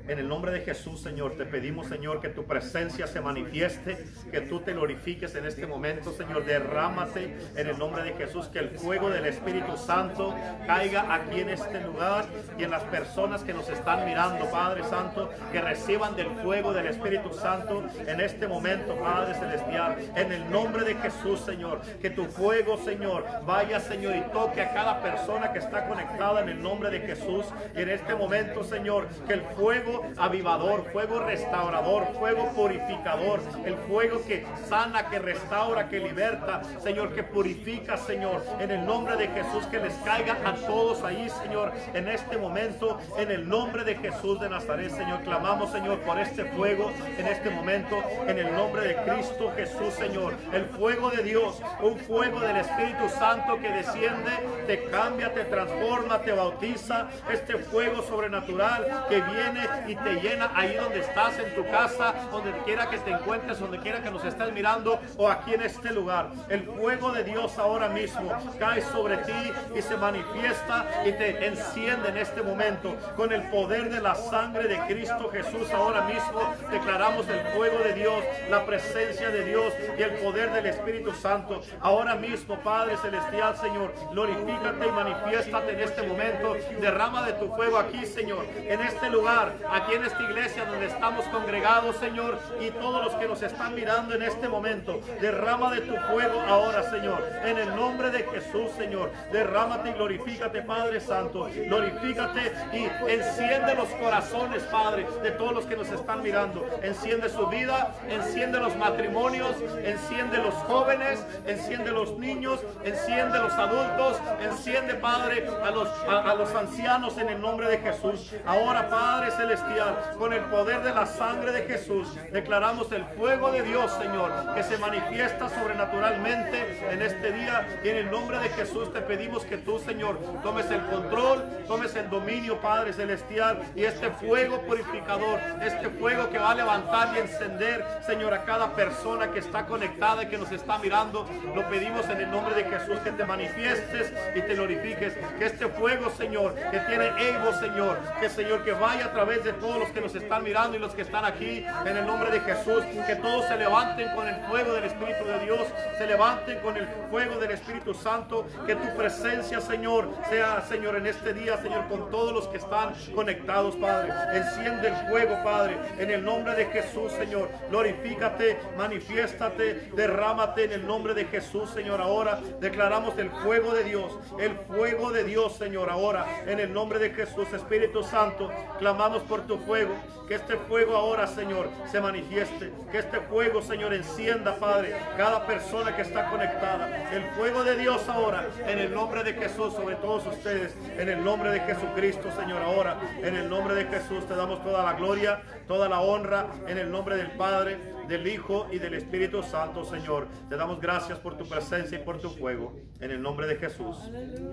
[0.10, 4.42] en el nombre de Jesús, Señor, te pedimos, Señor, que tu presencia se manifieste, que
[4.42, 6.44] tú te glorifiques en este momento, Señor.
[6.44, 10.36] Derrámate en el nombre de Jesús, que el fuego del Espíritu Santo
[10.68, 12.26] caiga aquí en este lugar
[12.58, 16.88] y en las personas que nos están mirando, Padre Santo, que reciban del fuego del
[16.88, 19.98] Espíritu Santo en este momento, Padre Celestial.
[20.18, 24.74] En el nombre de Jesús, Señor, que tu fuego, Señor, vaya, Señor, y toque a
[24.74, 27.46] cada persona que está conectada en el nombre de Jesús.
[27.94, 35.10] Este momento, Señor, que el fuego avivador, fuego restaurador, fuego purificador, el fuego que sana,
[35.10, 39.94] que restaura, que liberta, Señor, que purifica, Señor, en el nombre de Jesús, que les
[40.06, 44.92] caiga a todos ahí, Señor, en este momento, en el nombre de Jesús de Nazaret,
[44.92, 49.94] Señor, clamamos, Señor, por este fuego en este momento, en el nombre de Cristo Jesús,
[49.94, 54.32] Señor, el fuego de Dios, un fuego del Espíritu Santo que desciende,
[54.68, 60.76] te cambia, te transforma, te bautiza, este fuego sobrenatural que viene y te llena ahí
[60.76, 64.54] donde estás, en tu casa, donde quiera que te encuentres, donde quiera que nos estés
[64.54, 66.28] mirando o aquí en este lugar.
[66.50, 72.10] El fuego de Dios ahora mismo cae sobre ti y se manifiesta y te enciende
[72.10, 75.72] en este momento con el poder de la sangre de Cristo Jesús.
[75.74, 80.68] Ahora mismo declaramos el fuego de Dios, la presencia de Dios y el poder del
[80.68, 81.62] Espíritu Santo.
[81.82, 86.56] Ahora mismo, Padre Celestial, Señor, glorifícate y manifiéstate en este momento.
[86.80, 91.26] Derrama de tu fuego aquí, Señor, en este lugar, aquí en esta iglesia donde estamos
[91.26, 95.00] congregados, Señor, y todos los que nos están mirando en este momento.
[95.22, 99.12] Derrama de tu fuego ahora, Señor, en el nombre de Jesús, Señor.
[99.32, 101.50] Derrámate y glorifícate, Padre Santo.
[101.54, 106.66] Glorifícate y enciende los corazones, Padre, de todos los que nos están mirando.
[106.82, 114.20] Enciende su vida, enciende los matrimonios, enciende los jóvenes, enciende los niños, enciende los adultos,
[114.42, 118.34] enciende, Padre, a los, a los ancianos en el nombre de Jesús.
[118.46, 123.62] Ahora, Padre Celestial, con el poder de la sangre de Jesús, declaramos el fuego de
[123.62, 127.68] Dios, Señor, que se manifiesta sobrenaturalmente en este día.
[127.84, 131.96] Y en el nombre de Jesús te pedimos que tú, Señor, tomes el control, tomes
[131.96, 137.20] el dominio, Padre Celestial, y este fuego purificador, este fuego que va a levantar y
[137.20, 141.28] encender, Señor, a cada persona que está conectada y que nos está mirando.
[141.56, 145.14] Lo pedimos en el nombre de Jesús que te manifiestes y te glorifiques.
[145.38, 147.12] Que este fuego, Señor, que tiene
[147.52, 150.80] Señor, que Señor, que vaya a través de todos los que nos están mirando y
[150.80, 154.36] los que están aquí, en el nombre de Jesús, que todos se levanten con el
[154.46, 155.68] fuego del Espíritu de Dios,
[155.98, 161.08] se levanten con el fuego del Espíritu Santo, que tu presencia, Señor, sea, Señor, en
[161.08, 164.14] este día, Señor, con todos los que están conectados, Padre.
[164.34, 167.50] Enciende el fuego, Padre, en el nombre de Jesús, Señor.
[167.70, 172.02] Glorifícate, manifiéstate, derrámate en el nombre de Jesús, Señor.
[172.02, 177.00] Ahora declaramos el fuego de Dios, el fuego de Dios, Señor, ahora, en el nombre
[177.00, 177.33] de Jesús.
[177.34, 179.94] Jesús, Espíritu Santo, clamamos por tu fuego.
[180.28, 182.72] Que este fuego ahora, Señor, se manifieste.
[182.92, 187.12] Que este fuego, Señor, encienda, Padre, cada persona que está conectada.
[187.12, 190.76] El fuego de Dios ahora, en el nombre de Jesús, sobre todos ustedes.
[190.98, 193.00] En el nombre de Jesucristo, Señor, ahora.
[193.22, 196.48] En el nombre de Jesús te damos toda la gloria, toda la honra.
[196.68, 200.28] En el nombre del Padre, del Hijo y del Espíritu Santo, Señor.
[200.50, 202.76] Te damos gracias por tu presencia y por tu fuego.
[203.00, 203.98] En el nombre de Jesús.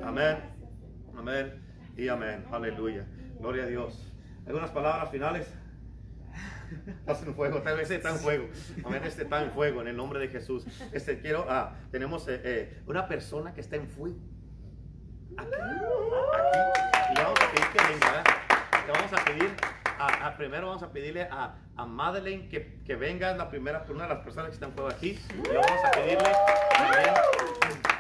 [0.03, 0.39] Amén.
[1.16, 1.70] Amén
[2.01, 2.45] y amén.
[2.51, 3.05] Aleluya.
[3.39, 4.13] Gloria a Dios.
[4.47, 5.53] ¿Algunas palabras finales?
[7.01, 8.49] Estás en fuego, tal vez está en fuego.
[8.85, 10.65] Amén, este está en fuego en el nombre de Jesús.
[10.93, 14.17] Este quiero, ah, tenemos eh, eh, una persona que está en fuego.
[15.37, 17.13] Aquí, aquí.
[17.13, 18.21] Y vamos a pedir que venga.
[18.21, 18.25] ¿eh?
[18.87, 19.51] Le vamos a pedir,
[19.99, 24.05] a, a- primero vamos a pedirle a, a Madeleine que, que venga, la primera, una
[24.05, 25.19] de las personas que está en fuego aquí.
[25.35, 28.00] Y vamos a pedirle le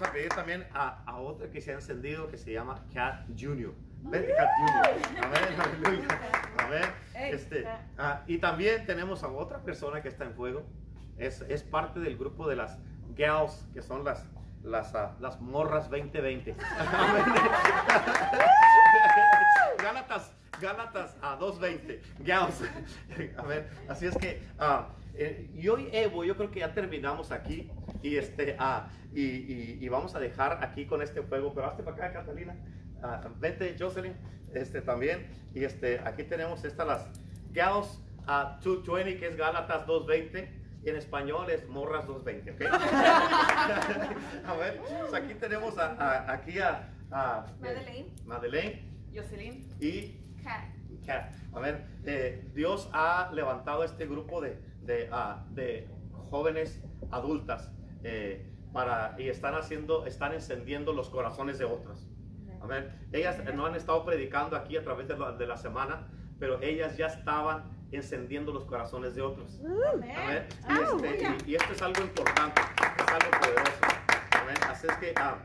[0.00, 3.26] vamos a pedir también a, a otra que se ha encendido que se llama Cat
[3.38, 3.74] Junior.
[4.02, 4.86] Vente, Cat Junior.
[5.22, 6.08] Amén, aleluya.
[6.58, 6.84] Amén.
[7.14, 10.64] Este, ah, y también tenemos a otra persona que está en fuego.
[11.18, 12.78] Es, es parte del grupo de las
[13.14, 14.24] gals, que son las,
[14.62, 16.56] las, ah, las morras 2020.
[16.78, 17.24] Amén.
[19.82, 20.32] Gálatas,
[20.62, 22.00] Gálatas a 2.20.
[22.20, 22.62] Gals.
[23.36, 23.66] Amén.
[23.86, 27.70] Así es que, ah, eh, y hoy Evo, yo creo que ya terminamos aquí.
[28.02, 31.52] Y, este, ah, y, y- y vamos a dejar aquí con este fuego.
[31.54, 32.56] Pero hazte para acá, Catalina.
[33.02, 34.14] Ah, vente, Jocelyn.
[34.54, 35.26] Este también.
[35.54, 37.06] Y este, aquí tenemos estas las
[37.52, 40.48] Gals a 220, que es Gálatas 2.20.
[40.82, 42.62] Y en español es Morras 2.20, ¿ok?
[44.46, 48.08] a ver, pues aquí tenemos a, a- aquí a, a- Madeleine.
[48.24, 48.82] Madeleine
[49.14, 49.68] Jocelyn.
[49.80, 50.64] y Kat.
[51.04, 51.32] Kat.
[51.52, 55.88] A ver, eh, Dios ha levantado este grupo de, de, ah, de
[56.30, 57.72] jóvenes adultas
[58.02, 62.08] eh, para, y están haciendo, están encendiendo los corazones de otras.
[62.60, 62.88] Amén.
[63.12, 66.08] Ellas no han estado predicando aquí a través de la, de la semana,
[66.38, 69.60] pero ellas ya estaban encendiendo los corazones de otros.
[70.16, 70.46] Amén.
[70.68, 73.80] Y, este, y- y esto es algo importante, es algo poderoso.
[74.42, 74.56] Amén.
[74.68, 75.38] Así es que, ah,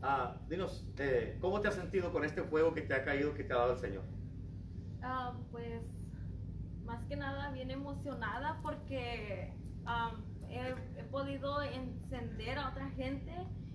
[0.00, 3.44] ah, dinos, eh, ¿cómo te has sentido con este fuego que te ha caído, que
[3.44, 4.02] te ha dado el Señor?
[5.02, 5.82] Ah, pues
[6.92, 13.32] más que nada bien emocionada porque am, he, he podido encender a otra gente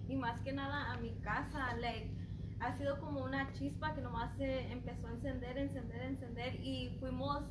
[0.08, 1.76] y más que nada a mi casa.
[1.78, 2.16] Like,
[2.60, 7.44] ha sido como una chispa que nomás se empezó a encender, encender, encender y fuimos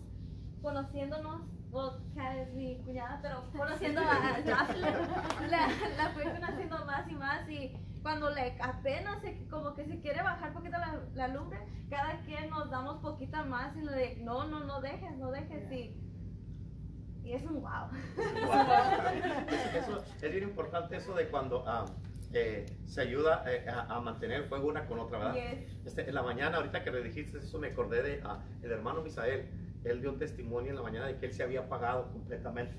[0.63, 1.43] conociéndonos.
[2.15, 7.77] Kat es mi cuñada, pero conociendo a la, la fui conociendo más y más y
[8.03, 11.59] cuando le apenas se- como que se quiere bajar poquito la, la lumbre,
[11.91, 15.71] cada quien nos damos poquita más y le de no, no, no dejes, no dejes
[15.73, 15.95] y,
[17.25, 17.89] y es un wow.
[19.75, 21.85] Eso, es bien importante eso de cuando ah,
[22.33, 25.35] eh, se ayuda eh, a, a mantener el fuego una con otra, ¿verdad?
[25.35, 25.87] Yes.
[25.87, 29.03] Este, en la mañana, ahorita que le dijiste eso, me acordé de ah, el hermano
[29.03, 29.49] Misael.
[29.87, 32.75] Él dio testimonio en la mañana de que él se había apagado completamente.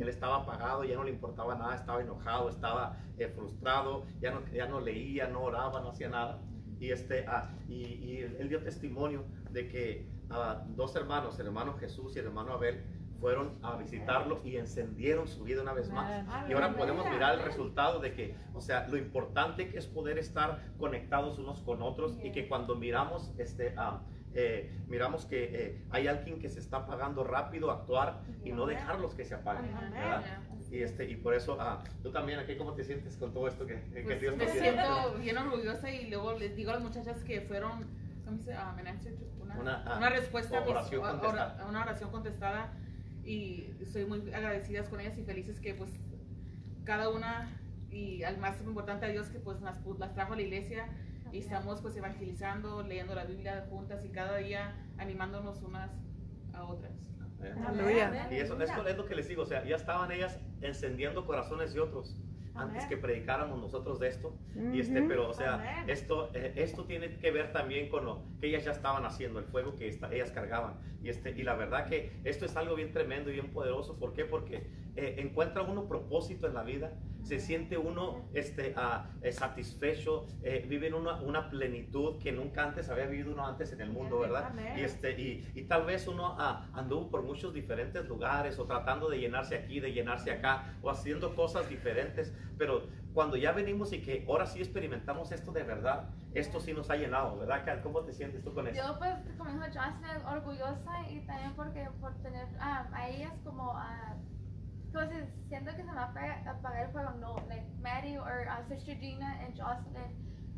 [0.00, 4.40] Él estaba apagado, ya no le importaba nada, estaba enojado, estaba eh, frustrado, ya no,
[4.52, 6.40] ya no leía, no oraba, no hacía nada.
[6.80, 11.46] Y, este, ah, y, y él él dio testimonio de que ah, dos hermanos, el
[11.46, 12.82] hermano Jesús y el hermano Abel,
[13.20, 16.24] fueron a visitarlo y encendieron su vida una vez más.
[16.48, 20.18] Y ahora podemos mirar el resultado de que, o sea, lo importante que es poder
[20.18, 24.02] estar conectados unos con otros y que cuando miramos, este, ah,
[24.34, 29.14] eh, miramos que eh, hay alguien que se está apagando rápido, actuar y no dejarlos
[29.14, 30.24] que se apaguen, ¿verdad?
[30.70, 33.64] Y, este, y por eso, ah, tú también, aquí, ¿cómo te sientes con todo esto
[33.66, 37.22] que, que Pues Dios me siento bien orgullosa y luego les digo a las muchachas
[37.22, 37.86] que fueron
[39.40, 41.66] una, Una, ah, una respuesta mis- oración contestada.
[41.68, 42.72] una oración contestada
[43.24, 45.90] y estoy muy agradecidas con ellas y felices que pues
[46.84, 47.50] cada una
[47.90, 50.86] y al más importante a Dios que pues las, las trajo a la iglesia
[51.34, 55.90] y estamos pues evangelizando, leyendo la Biblia juntas y cada día animándonos unas
[56.52, 56.92] a otras.
[57.42, 57.52] ¿Eh?
[57.66, 58.28] Aleluya.
[58.30, 61.74] Y eso, eso es lo que les digo, o sea, ya estaban ellas encendiendo corazones
[61.74, 62.16] de otros
[62.54, 64.38] antes que predicáramos nosotros de esto.
[64.72, 68.46] Y este, pero, o sea, esto, eh, esto tiene que ver también con lo que
[68.46, 70.78] ellas ya estaban haciendo, el fuego que esta- ellas cargaban.
[71.02, 73.98] Y, este, y la verdad que esto es algo bien tremendo y bien poderoso.
[73.98, 74.24] ¿Por qué?
[74.24, 76.92] Porque eh, encuentra uno propósito en la vida,
[77.22, 78.74] se siente uno este,
[79.22, 83.72] eh, satisfecho, eh, vive en una, una plenitud que nunca antes había vivido uno antes
[83.72, 84.52] en el mundo, ¿verdad?
[84.76, 89.08] Y, este, y, y tal vez uno ah, anduvo por muchos diferentes lugares o tratando
[89.08, 94.02] de llenarse aquí, de llenarse acá o haciendo cosas diferentes, pero cuando ya venimos y
[94.02, 97.64] que ahora sí experimentamos esto de verdad, esto sí nos ha llenado, ¿verdad?
[97.64, 97.80] Kat?
[97.82, 98.76] ¿Cómo te sientes tú con eso?
[98.76, 103.72] Yo pues, como dijo Jocelyn, orgullosa y también porque por tener ah, a ellas como,
[103.76, 104.33] ah, como
[105.02, 108.68] si siento que se me va a apagar, el fuego, no, like Maddie or uh,
[108.68, 110.12] Sister Gina and Jocelyn,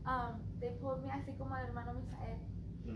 [0.05, 2.39] um, they pulled me así como el hermano Misael,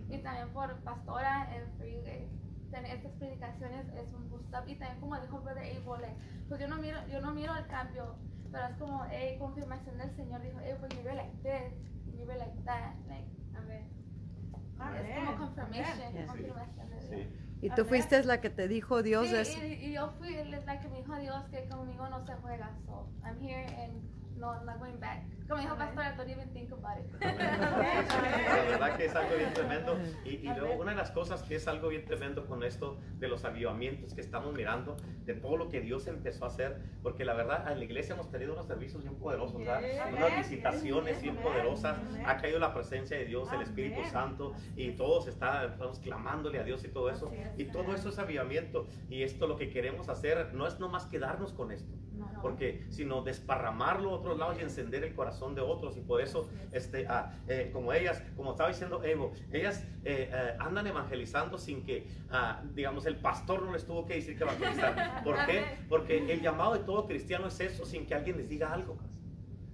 [0.08, 2.28] y también por Pastora en Freeway.
[2.70, 4.68] Tener estas predicaciones es un boost up.
[4.68, 6.16] Y también como dijo Brother Abel, like,
[6.48, 8.14] pues yo no miro, yo no miro el cambio,
[8.52, 10.40] pero es como, hey, confirmación del Señor.
[10.40, 11.74] Dijo, hey, pues you were like this,
[12.16, 13.26] you were like that, like,
[13.56, 17.10] a ver, es como confirmation, confirmación de Dios.
[17.10, 17.49] Sí.
[17.62, 19.64] Y tú fuiste la que te dijo Dios Sí, eso.
[19.64, 23.10] y, y yo fui la que me dijo Dios que conmigo no se juega, so
[23.24, 25.22] I'm here and no, I'm not going back.
[25.48, 27.06] Como dijo Pastora, don't even think about it.
[27.20, 29.98] La verdad que es algo bien tremendo.
[30.24, 33.28] Y, y luego una de las cosas que es algo bien tremendo con esto de
[33.28, 37.34] los avivamientos que estamos mirando, de todo lo que Dios empezó a hacer, porque la
[37.34, 39.82] verdad en la iglesia hemos tenido unos servicios bien poderosos, ¿verdad?
[40.16, 45.26] unas visitaciones bien poderosas, ha caído la presencia de Dios, el Espíritu Santo, y todos
[45.26, 47.30] está, estamos clamándole a Dios y todo eso.
[47.58, 48.86] Y todo eso es avivamiento.
[49.08, 52.00] Y esto lo que queremos hacer no es nomás quedarnos con esto
[52.42, 56.48] porque sino desparramarlo a otros lados y encender el corazón de otros y por eso
[56.70, 61.84] este ah, eh, como ellas como estaba diciendo Evo ellas eh, eh, andan evangelizando sin
[61.84, 65.78] que ah, digamos el pastor no les tuvo que decir que evangelizar ¿por qué?
[65.88, 68.98] porque el llamado de todo cristiano es eso sin que alguien les diga algo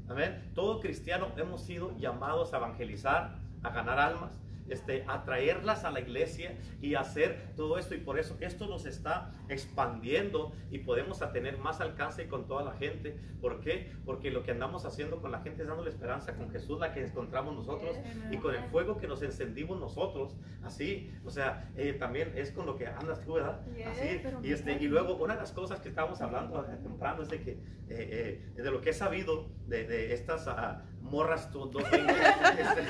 [0.08, 0.50] amén.
[0.54, 6.56] Todo cristiano hemos sido llamados a evangelizar a ganar almas este, atraerlas a la iglesia
[6.80, 7.94] y hacer todo esto.
[7.94, 12.64] Y por eso esto nos está expandiendo y podemos a tener más alcance con toda
[12.64, 13.18] la gente.
[13.40, 13.92] ¿Por qué?
[14.04, 17.04] Porque lo que andamos haciendo con la gente es dándole esperanza con Jesús, la que
[17.04, 17.96] encontramos nosotros
[18.30, 20.36] y con el fuego que nos encendimos nosotros.
[20.62, 23.60] Así, o sea, eh, también es con lo que andas tú, ¿verdad?
[23.86, 27.40] Así, y, este, y luego una de las cosas que estábamos hablando temprano es de
[27.40, 32.12] que, eh, eh, de lo que he sabido de, de estas ah, morras to- 220,
[32.12, 32.82] este,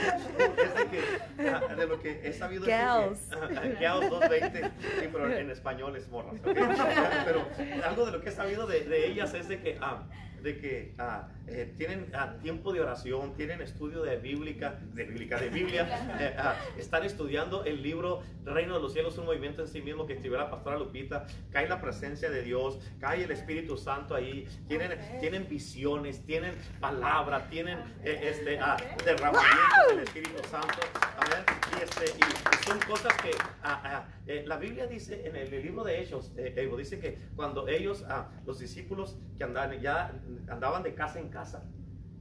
[1.70, 3.30] es de lo que he sabido de que- Gals.
[3.32, 3.48] ah,
[3.80, 6.56] Gals 220, sí, pero en español es morras, ¿ok?
[7.24, 7.46] Pero
[7.84, 10.02] algo de lo que he sabido de, de ellas es de que, ah,
[10.46, 15.38] de que ah, eh, tienen ah, tiempo de oración, tienen estudio de bíblica, de bíblica,
[15.40, 19.68] de Biblia, eh, ah, están estudiando el libro Reino de los Cielos, un movimiento en
[19.68, 23.76] sí mismo que escribió la pastora Lupita, cae la presencia de Dios, cae el Espíritu
[23.76, 28.58] Santo ahí, tienen, tienen visiones, tienen palabra, tienen eh, este,
[29.04, 30.78] derramamiento del Espíritu Santo,
[31.18, 31.44] amén,
[31.78, 32.22] y, este, y-
[32.54, 33.30] y son cosas que
[34.26, 37.68] eh, la Biblia dice en el, el libro de Hechos, eh, Evo, dice que cuando
[37.68, 40.12] ellos, ah, los discípulos que andaban, ya
[40.48, 41.64] andaban de casa en casa,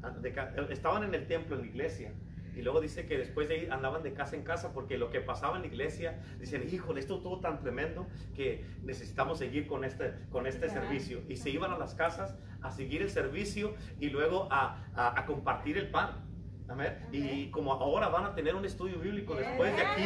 [0.03, 2.13] ah, de eh, estaban en el templo, en la iglesia,
[2.55, 5.19] y luego dice que después de ahí andaban de casa en casa porque lo que
[5.19, 10.13] pasaba en la iglesia, dicen, híjole, esto todo tan tremendo que necesitamos seguir con este,
[10.29, 11.21] con este servicio.
[11.27, 15.25] Y se iban a las casas a seguir el servicio y luego a, a- a
[15.25, 16.24] compartir el pan.
[16.67, 16.97] Amén.
[17.11, 20.03] Y como ahora van a tener un estudio bíblico después de aquí,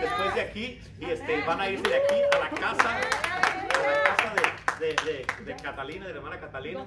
[0.00, 4.04] después de aquí, y este, van a irse de aquí a la casa, a la
[4.04, 4.34] casa
[4.78, 6.80] de, de, de- de Catalina, de la hermana Catalina.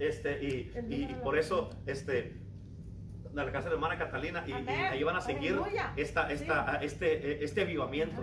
[0.00, 2.12] Este, y, y- y por eso, este,
[3.32, 5.54] de la casa de la hermana Catalina, y, y ahí van a seguir
[5.96, 8.22] esta, esta, este, eh, este avivamiento.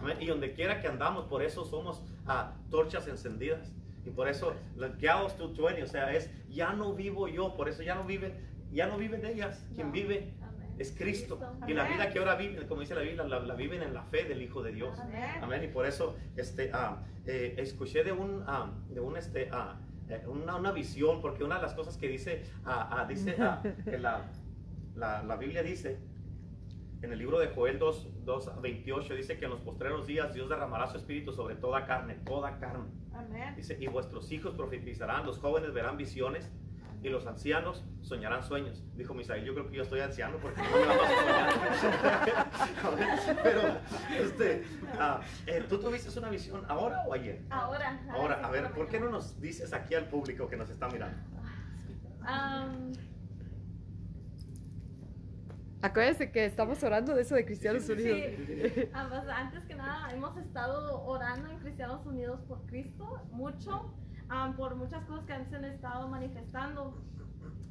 [0.00, 0.16] Amén.
[0.20, 3.72] Y donde quiera que andamos, por eso somos ah, torchas encendidas.
[4.06, 7.82] Y por eso, los Gals 220, o sea, es ya no vivo yo, por eso
[7.82, 8.32] ya no viven,
[8.72, 9.66] ya no viven ellas.
[9.74, 9.92] Quien No.
[9.92, 10.34] vive
[10.78, 11.38] es Cristo.
[11.66, 14.02] Y la vida que ahora viven, como dice la Biblia, la, la viven en la
[14.02, 14.98] fe del Hijo de Dios.
[15.42, 15.64] Amén.
[15.64, 20.22] Y por eso este, ah, eh, escuché de un, ah, de un este, ah, eh,
[20.26, 22.44] una, una visión, porque una de las cosas que dice,
[23.08, 23.36] dice
[23.84, 24.30] que la,
[24.94, 25.98] la, la Biblia dice
[27.02, 30.48] en el libro de Joel 2, 2, 28, dice que en los postreros días Dios
[30.48, 32.86] derramará su espíritu sobre toda carne, toda carne.
[33.56, 36.50] Dice, y vuestros hijos profetizarán, los jóvenes verán visiones
[37.02, 38.84] y los ancianos soñarán sueños.
[38.96, 43.38] Dijo Misael, yo creo que yo estoy anciano porque no me vamos a soñar.
[43.42, 43.60] Pero,
[44.18, 44.64] este,
[44.98, 47.42] ah, eh, ¿tú tuviste una visión ahora o ayer?
[47.50, 48.00] Ahora.
[48.10, 51.18] Ahora, a ver, ¿por qué no nos dices aquí al público que nos está mirando?
[52.20, 52.92] Um,
[55.80, 58.02] Acuérdense que estamos orando de eso de Cristianos Sí, sí.
[58.02, 58.88] Unidos.
[58.92, 63.94] Ah, pues, antes que nada, hemos estado orando en Cristianos Unidos por Cristo mucho,
[64.30, 67.02] ah, por muchas cosas que han se han estado manifestando.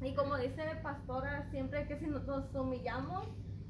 [0.00, 3.26] Y como dice Pastora, siempre que si nos humillamos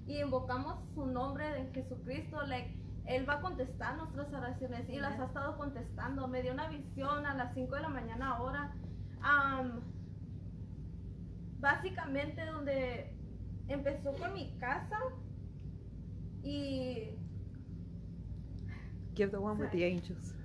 [0.06, 5.18] y invocamos su nombre de Jesucristo, like, Él va a contestar nuestras oraciones y las
[5.18, 6.28] ha estado contestando.
[6.28, 8.74] Me dio una visión a las 5 de la mañana ahora.
[9.22, 9.80] am,
[11.60, 13.12] básicamente donde
[13.68, 14.98] empezó con mi casa
[16.42, 17.10] y
[19.14, 20.37] Give the one with the angels.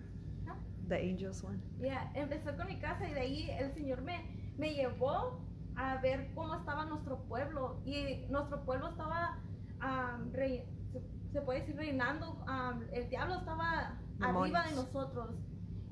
[0.88, 1.60] The angels one.
[1.80, 5.42] Ya, empezó con mi casa y de ahí el Señor me, me llevó
[5.76, 7.82] a ver cómo estaba nuestro pueblo.
[7.86, 9.38] Y nuestro pueblo estaba,
[9.80, 10.66] am, rei-
[11.32, 12.44] se, puede decir, reinando.
[12.48, 14.76] am, el diablo estaba arriba de Demonios.
[14.76, 15.36] nosotros.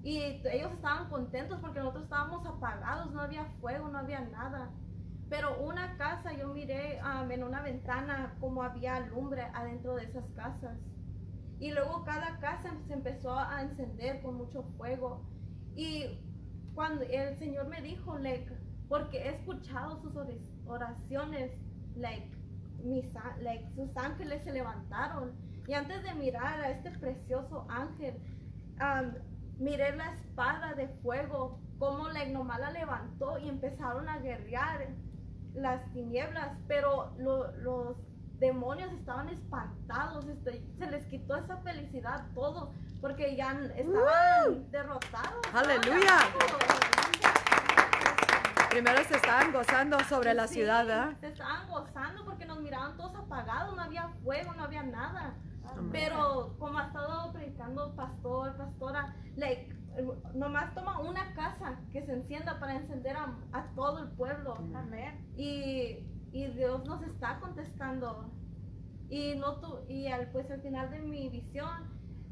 [0.03, 4.69] Y ellos estaban contentos porque nosotros estábamos apagados, no había fuego, no había nada.
[5.29, 10.29] Pero una casa, yo miré am, en una ventana como había lumbre adentro de esas
[10.31, 10.77] casas.
[11.62, 15.22] Y luego cada casa se empezó a encender con mucho fuego.
[15.76, 16.20] Y
[16.74, 18.51] cuando el Señor me dijo, like,
[18.89, 20.14] porque he escuchado sus
[20.66, 21.51] oraciones,
[21.95, 22.36] like,
[22.84, 25.34] mis, like, sus ángeles se levantaron.
[25.68, 28.16] Y antes de mirar a este precioso ángel,
[28.80, 29.14] am,
[29.59, 34.95] miré la espada de fuego, como la nomás la levantó y empezaron a guerrear
[35.53, 37.97] las tinieblas, pero lo- los
[38.41, 45.41] demonios estaban espantados, este, se les quitó esa felicidad todo, porque ya estaban derrotados.
[45.53, 46.17] ¡Aleluya!
[48.71, 51.13] Primero se estaban gozando sobre la Sí, ciudad, ¿verdad?
[51.19, 55.35] Se estaban gozando porque nos miraban todos apagados, no había fuego, no había nada.
[55.69, 55.89] Amén.
[55.91, 59.71] Pero como ha estado predicando pastor, pastora, like,
[60.33, 64.55] nomás toma una casa que se encienda para encender a, a todo el pueblo.
[64.73, 65.31] Amén.
[65.37, 68.32] Y, y Dios nos está contestando.
[69.09, 71.69] Y, no tu- y al, pues al final de mi visión,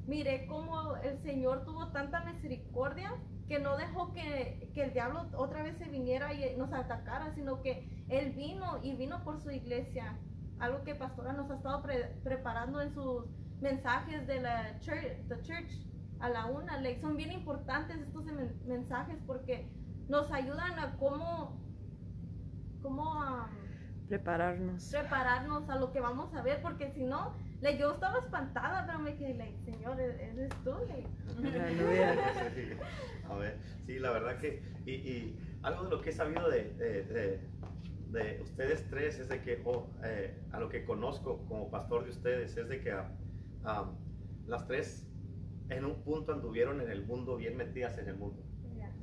[0.08, 3.12] miré cómo el Señor tuvo tanta misericordia
[3.48, 7.62] que no dejó que, que el diablo otra vez se viniera y nos atacara, sino
[7.62, 10.18] que Él vino y vino por su iglesia.
[10.60, 13.26] Algo que Pastora nos ha estado pre- preparando en sus
[13.62, 15.72] mensajes de la church, the church
[16.20, 16.80] a la una.
[17.02, 19.68] son bien importantes estos men- mensajes porque
[20.08, 21.60] nos ayudan a cómo,
[22.82, 23.69] cómo um,
[24.10, 24.90] Prepararnos.
[24.90, 28.98] prepararnos a lo que vamos a ver, porque si no, like, yo estaba espantada, pero
[28.98, 30.74] me quedé, like, Señor, ¿e-, eres tú.
[30.90, 31.08] like.
[33.30, 36.74] A ver, sí, la verdad que, y, y algo de lo que he sabido de,
[36.74, 37.50] de- de-
[38.10, 42.10] de ustedes tres es de que, o eh, a lo que conozco como pastor de
[42.10, 43.12] ustedes, es de que ah,
[43.64, 43.92] ah,
[44.48, 45.06] las tres
[45.70, 48.42] en un punto anduvieron en el mundo, bien metidas en el mundo,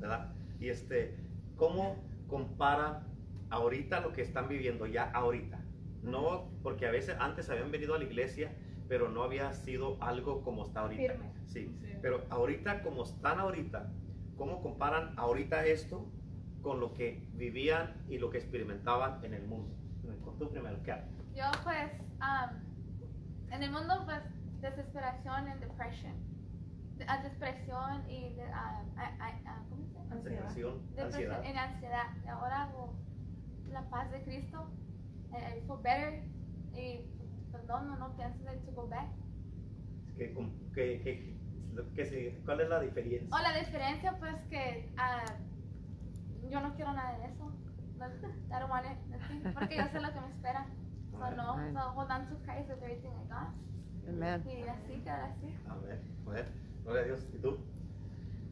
[0.00, 0.34] ¿verdad?
[0.58, 1.16] Y este,
[1.54, 3.06] ¿cómo comparan
[3.50, 5.60] ahorita lo que están viviendo ya ahorita?
[6.02, 8.52] No, porque a veces antes habían venido a la iglesia,
[8.88, 11.12] pero no había sido algo como está ahorita.
[11.14, 11.32] Firme.
[11.46, 11.92] Sí, Sí.
[12.02, 13.90] pero ahorita como están ahorita,
[14.36, 16.06] ¿cómo comparan ahorita esto
[16.62, 19.74] con lo que vivían y lo que experimentaban en el mundo?
[20.38, 20.94] Tú primero, ¿qué?
[21.34, 21.90] Yo pues,
[22.20, 22.50] am,
[23.50, 24.20] en el mundo pues,
[24.60, 26.14] desesperación y depresión.
[26.98, 30.14] De- a depresión y de, ah, ah, ah, ah, ¿cómo se llama?
[30.16, 31.42] Depresión, Depresión ansiedad.
[31.44, 32.06] y ansiedad.
[32.24, 32.70] Y ahora
[33.72, 34.66] la paz de Cristo.
[35.32, 36.22] I, I feel better.
[36.74, 37.00] Y
[37.52, 39.08] perdón, no, no pienso de to go back.
[40.16, 40.34] ¿Qué-
[40.74, 41.36] qué- qué-
[41.94, 43.28] qué ¿Cuál es la diferencia?
[43.36, 45.24] O la diferencia pues que ah,
[46.50, 47.52] yo no quiero nada de eso.
[47.98, 50.66] No, I don't want it, porque yo sé lo que me espera.
[51.10, 51.72] So no, Amén.
[51.74, 53.54] so hold on to Christ with everything I got.
[54.08, 54.42] Amén.
[54.46, 55.54] Y así, quedar así.
[55.68, 56.46] A ver, a ver,
[56.84, 57.26] gloria a Dios.
[57.34, 57.58] ¿Y tú?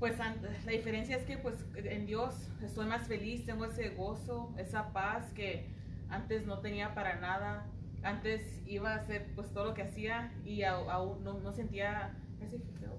[0.05, 0.19] Pues
[0.67, 5.33] la diferencia es que pues en Dios estoy más feliz, tengo ese gozo, esa paz
[5.33, 5.71] que
[6.11, 7.65] antes no tenía para nada.
[8.03, 12.59] Antes iba a hacer pues todo lo que hacía y aún no, no sentía ese
[12.59, 12.91] fulfilled,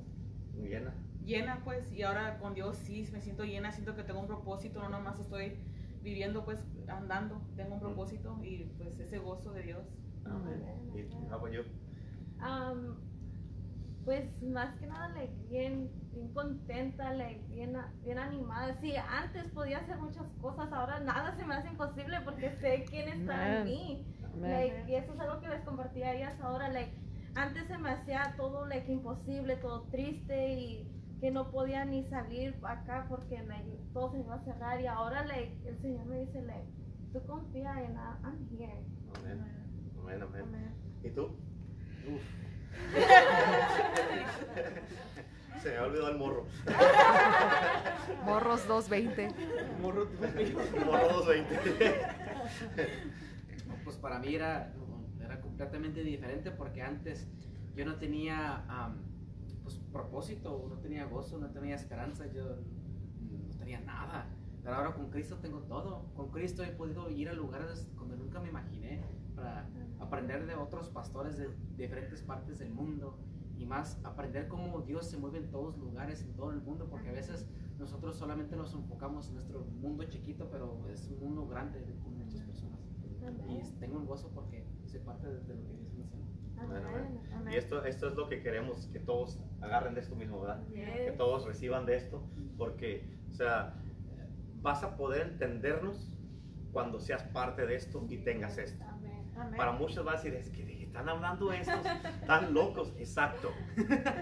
[0.56, 0.96] Muy llena.
[1.24, 4.80] llena pues y ahora con Dios sí me siento llena, siento que tengo un propósito,
[4.82, 5.60] no nomás estoy
[6.02, 9.86] viviendo pues andando, tengo un propósito y pues ese gozo de Dios.
[10.26, 10.64] Amén.
[10.96, 11.62] ¿Y how about you?
[12.40, 12.96] Am,
[14.06, 18.76] pues más que nada, like, bien, bien contenta, like, bien, bien animada.
[18.76, 23.10] Sí, antes podía hacer muchas cosas, ahora nada se me hace imposible porque sé quién
[23.10, 24.06] está en mí.
[24.40, 26.70] Like, y eso es algo que les compartí a ellas ahora.
[26.70, 26.92] Like,
[27.34, 32.56] antes se me hacía todo like, imposible, todo triste y que no podía ni salir
[32.64, 34.82] acá porque like, todo se me iba a cerrar.
[34.82, 36.68] Y ahora like, el Señor me dice, like,
[37.12, 38.84] tú confía en I'm here.
[39.16, 39.46] Amén.
[40.00, 40.42] Amén, amén.
[40.44, 40.74] Amén.
[41.04, 41.30] ¿Y tú?
[45.62, 46.46] Se me olvidó el morro.
[48.24, 49.30] Morros 220.
[49.82, 50.08] Morro,
[50.86, 52.02] morro 220.
[53.68, 54.72] No, pues para mí era,
[55.24, 57.28] era completamente diferente porque antes
[57.76, 59.00] yo no tenía am,
[59.64, 64.28] pues, propósito, no tenía gozo, no tenía esperanza, yo no tenía nada.
[64.64, 66.06] Pero ahora con Cristo tengo todo.
[66.16, 69.02] Con Cristo he podido ir a lugares donde nunca me imaginé
[69.36, 69.68] para
[70.00, 73.18] aprender de otros pastores de diferentes partes del mundo
[73.58, 77.10] y más aprender cómo Dios se mueve en todos lugares, en todo el mundo, porque
[77.10, 77.48] a veces
[77.80, 82.42] nosotros solamente nos enfocamos en nuestro mundo chiquito, pero es un mundo grande con muchas
[82.42, 82.80] personas.
[83.48, 86.68] Y tengo un gozo porque soy parte de, de lo que Dios me.
[86.68, 87.20] Bueno, Amén.
[87.34, 87.54] Amén.
[87.54, 90.66] Y esto, esto es lo que queremos que todos agarren de esto mismo, ¿verdad?
[90.68, 91.18] Que Yes.
[91.18, 92.24] todos reciban de esto,
[92.58, 93.82] porque, o sea,
[94.62, 96.12] vas a poder entendernos
[96.72, 98.84] cuando seas parte de esto y tengas esto.
[99.36, 99.48] Amén.
[99.48, 99.58] Amén.
[99.58, 101.82] Para muchos va a decir, es que están hablando estos
[102.26, 102.94] tan locos.
[102.98, 103.52] Exacto.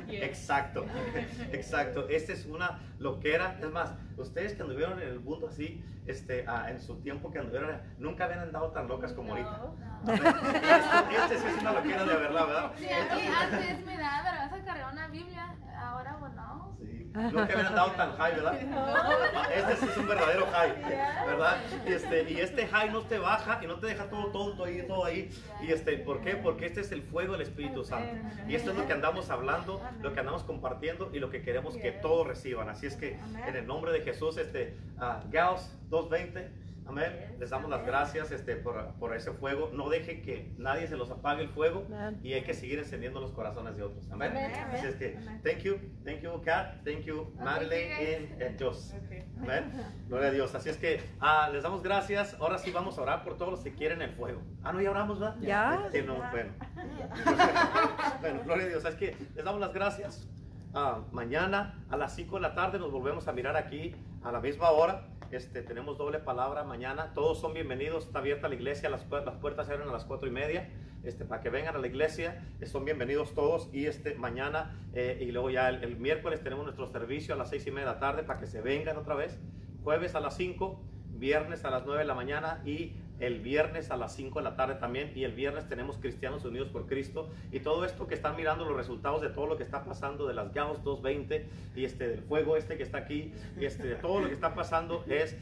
[0.07, 0.23] Yes.
[0.23, 0.85] Exacto,
[1.51, 2.09] exacto.
[2.09, 3.59] Esta es una loquera.
[3.61, 7.37] Es más, ustedes que anduvieron en el mundo así, este, ah, en su tiempo que
[7.37, 9.61] anduvieron, nunca habían andado tan locas como ahorita.
[10.03, 12.71] Este sí es una loquera de verdad, ¿verdad?
[12.75, 16.77] Sí, a mí antes me daba vergüenza cargar una Biblia, ahora bueno.
[16.79, 17.11] Sí.
[17.13, 18.57] Nunca habían andado tan high, ¿verdad?
[19.55, 20.73] Este sí es un verdadero high,
[21.27, 21.57] ¿verdad?
[21.85, 24.83] Y este, y este high no te baja y no te deja todo tonto ahí,
[24.87, 25.29] todo ahí.
[25.61, 26.35] Y este, ¿por qué?
[26.35, 28.15] Porque este es el fuego del Espíritu Santo.
[28.47, 31.77] Y esto es lo que andamos hablando, lo que andamos compartiendo y lo que queremos
[31.77, 32.69] que todos reciban.
[32.69, 36.62] Así es que en el nombre de Jesús, este, ah, Gauss 220.
[36.85, 37.35] Amén.
[37.39, 39.71] Les damos las gracias este, por, por ese fuego.
[39.73, 42.19] No dejen que nadie se los apague el fuego Amén.
[42.23, 44.09] y hay que seguir encendiendo los corazones de otros.
[44.11, 44.35] Amén.
[44.35, 48.61] Así es que, thank you, thank you, Kat, thank you, Madeline y and.
[48.61, 49.23] Okay.
[49.41, 49.71] Amén.
[50.07, 50.55] Gloria a Dios.
[50.55, 52.35] Así es que ah, les damos gracias.
[52.39, 54.41] Ahora sí vamos a orar por todos los que quieren el fuego.
[54.63, 55.35] Ah, no, ya oramos, ¿verdad?
[55.41, 55.87] Ya.
[55.91, 56.51] Sí, no, bueno.
[58.21, 58.85] bueno, gloria a Dios.
[58.85, 60.27] Es que les damos las gracias.
[60.75, 64.39] Ah, mañana a las 5 de la tarde nos volvemos a mirar aquí a la
[64.39, 65.05] misma hora.
[65.33, 67.11] Este, tenemos doble palabra mañana.
[67.15, 68.05] Todos son bienvenidos.
[68.05, 68.87] Está abierta la iglesia.
[68.87, 70.69] Las, las puertas se abren a las 4 y media.
[71.03, 72.47] Este, para que vengan a la iglesia.
[72.61, 73.67] eh, Son bienvenidos todos.
[73.73, 77.49] Y este, mañana eh, y luego ya el, el miércoles tenemos nuestro servicio a las
[77.49, 79.39] 6 y media de la tarde para que se vengan otra vez.
[79.83, 80.79] Jueves a las 5.
[81.15, 84.55] Viernes a las 9 de la mañana y el viernes a las 5 de la
[84.55, 88.35] tarde también y el viernes tenemos Cristianos Unidos por Cristo y todo esto que están
[88.35, 92.07] mirando los resultados de todo lo que está pasando de las GAOS 220 y este
[92.07, 95.37] del fuego este que está aquí y este de todo lo que está pasando es,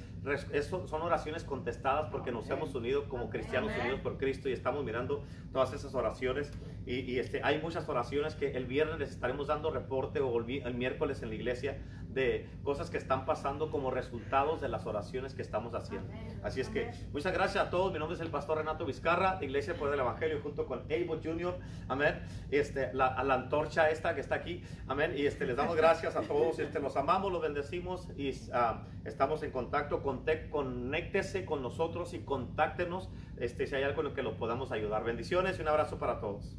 [0.51, 4.83] es- son oraciones contestadas porque nos hemos unido como Cristianos Unidos por Cristo y estamos
[4.83, 6.51] mirando todas esas oraciones
[6.85, 10.73] y, y, este hay muchas oraciones que el viernes les estaremos dando reporte o el
[10.75, 11.77] miércoles en la iglesia
[12.09, 16.11] de cosas que están pasando como resultados de las oraciones que estamos haciendo.
[16.43, 17.91] Así es que muchas gracias a todos.
[17.93, 21.55] Mi nombre es el pastor Renato Vizcarra, Iglesia Poder del Evangelio, junto con Abel Jr.
[21.87, 22.19] Amén.
[22.49, 24.63] Este, la antorcha esta que está aquí.
[24.87, 25.13] Amén.
[25.15, 26.59] Y este, les damos gracias a todos.
[26.59, 30.01] Este, los amamos, los bendecimos y ah, estamos en contacto.
[30.03, 34.71] Conte- conéctese con nosotros y contáctenos este, si hay algo en lo que lo podamos
[34.71, 35.03] ayudar.
[35.03, 36.55] Bendiciones y un abrazo para todos.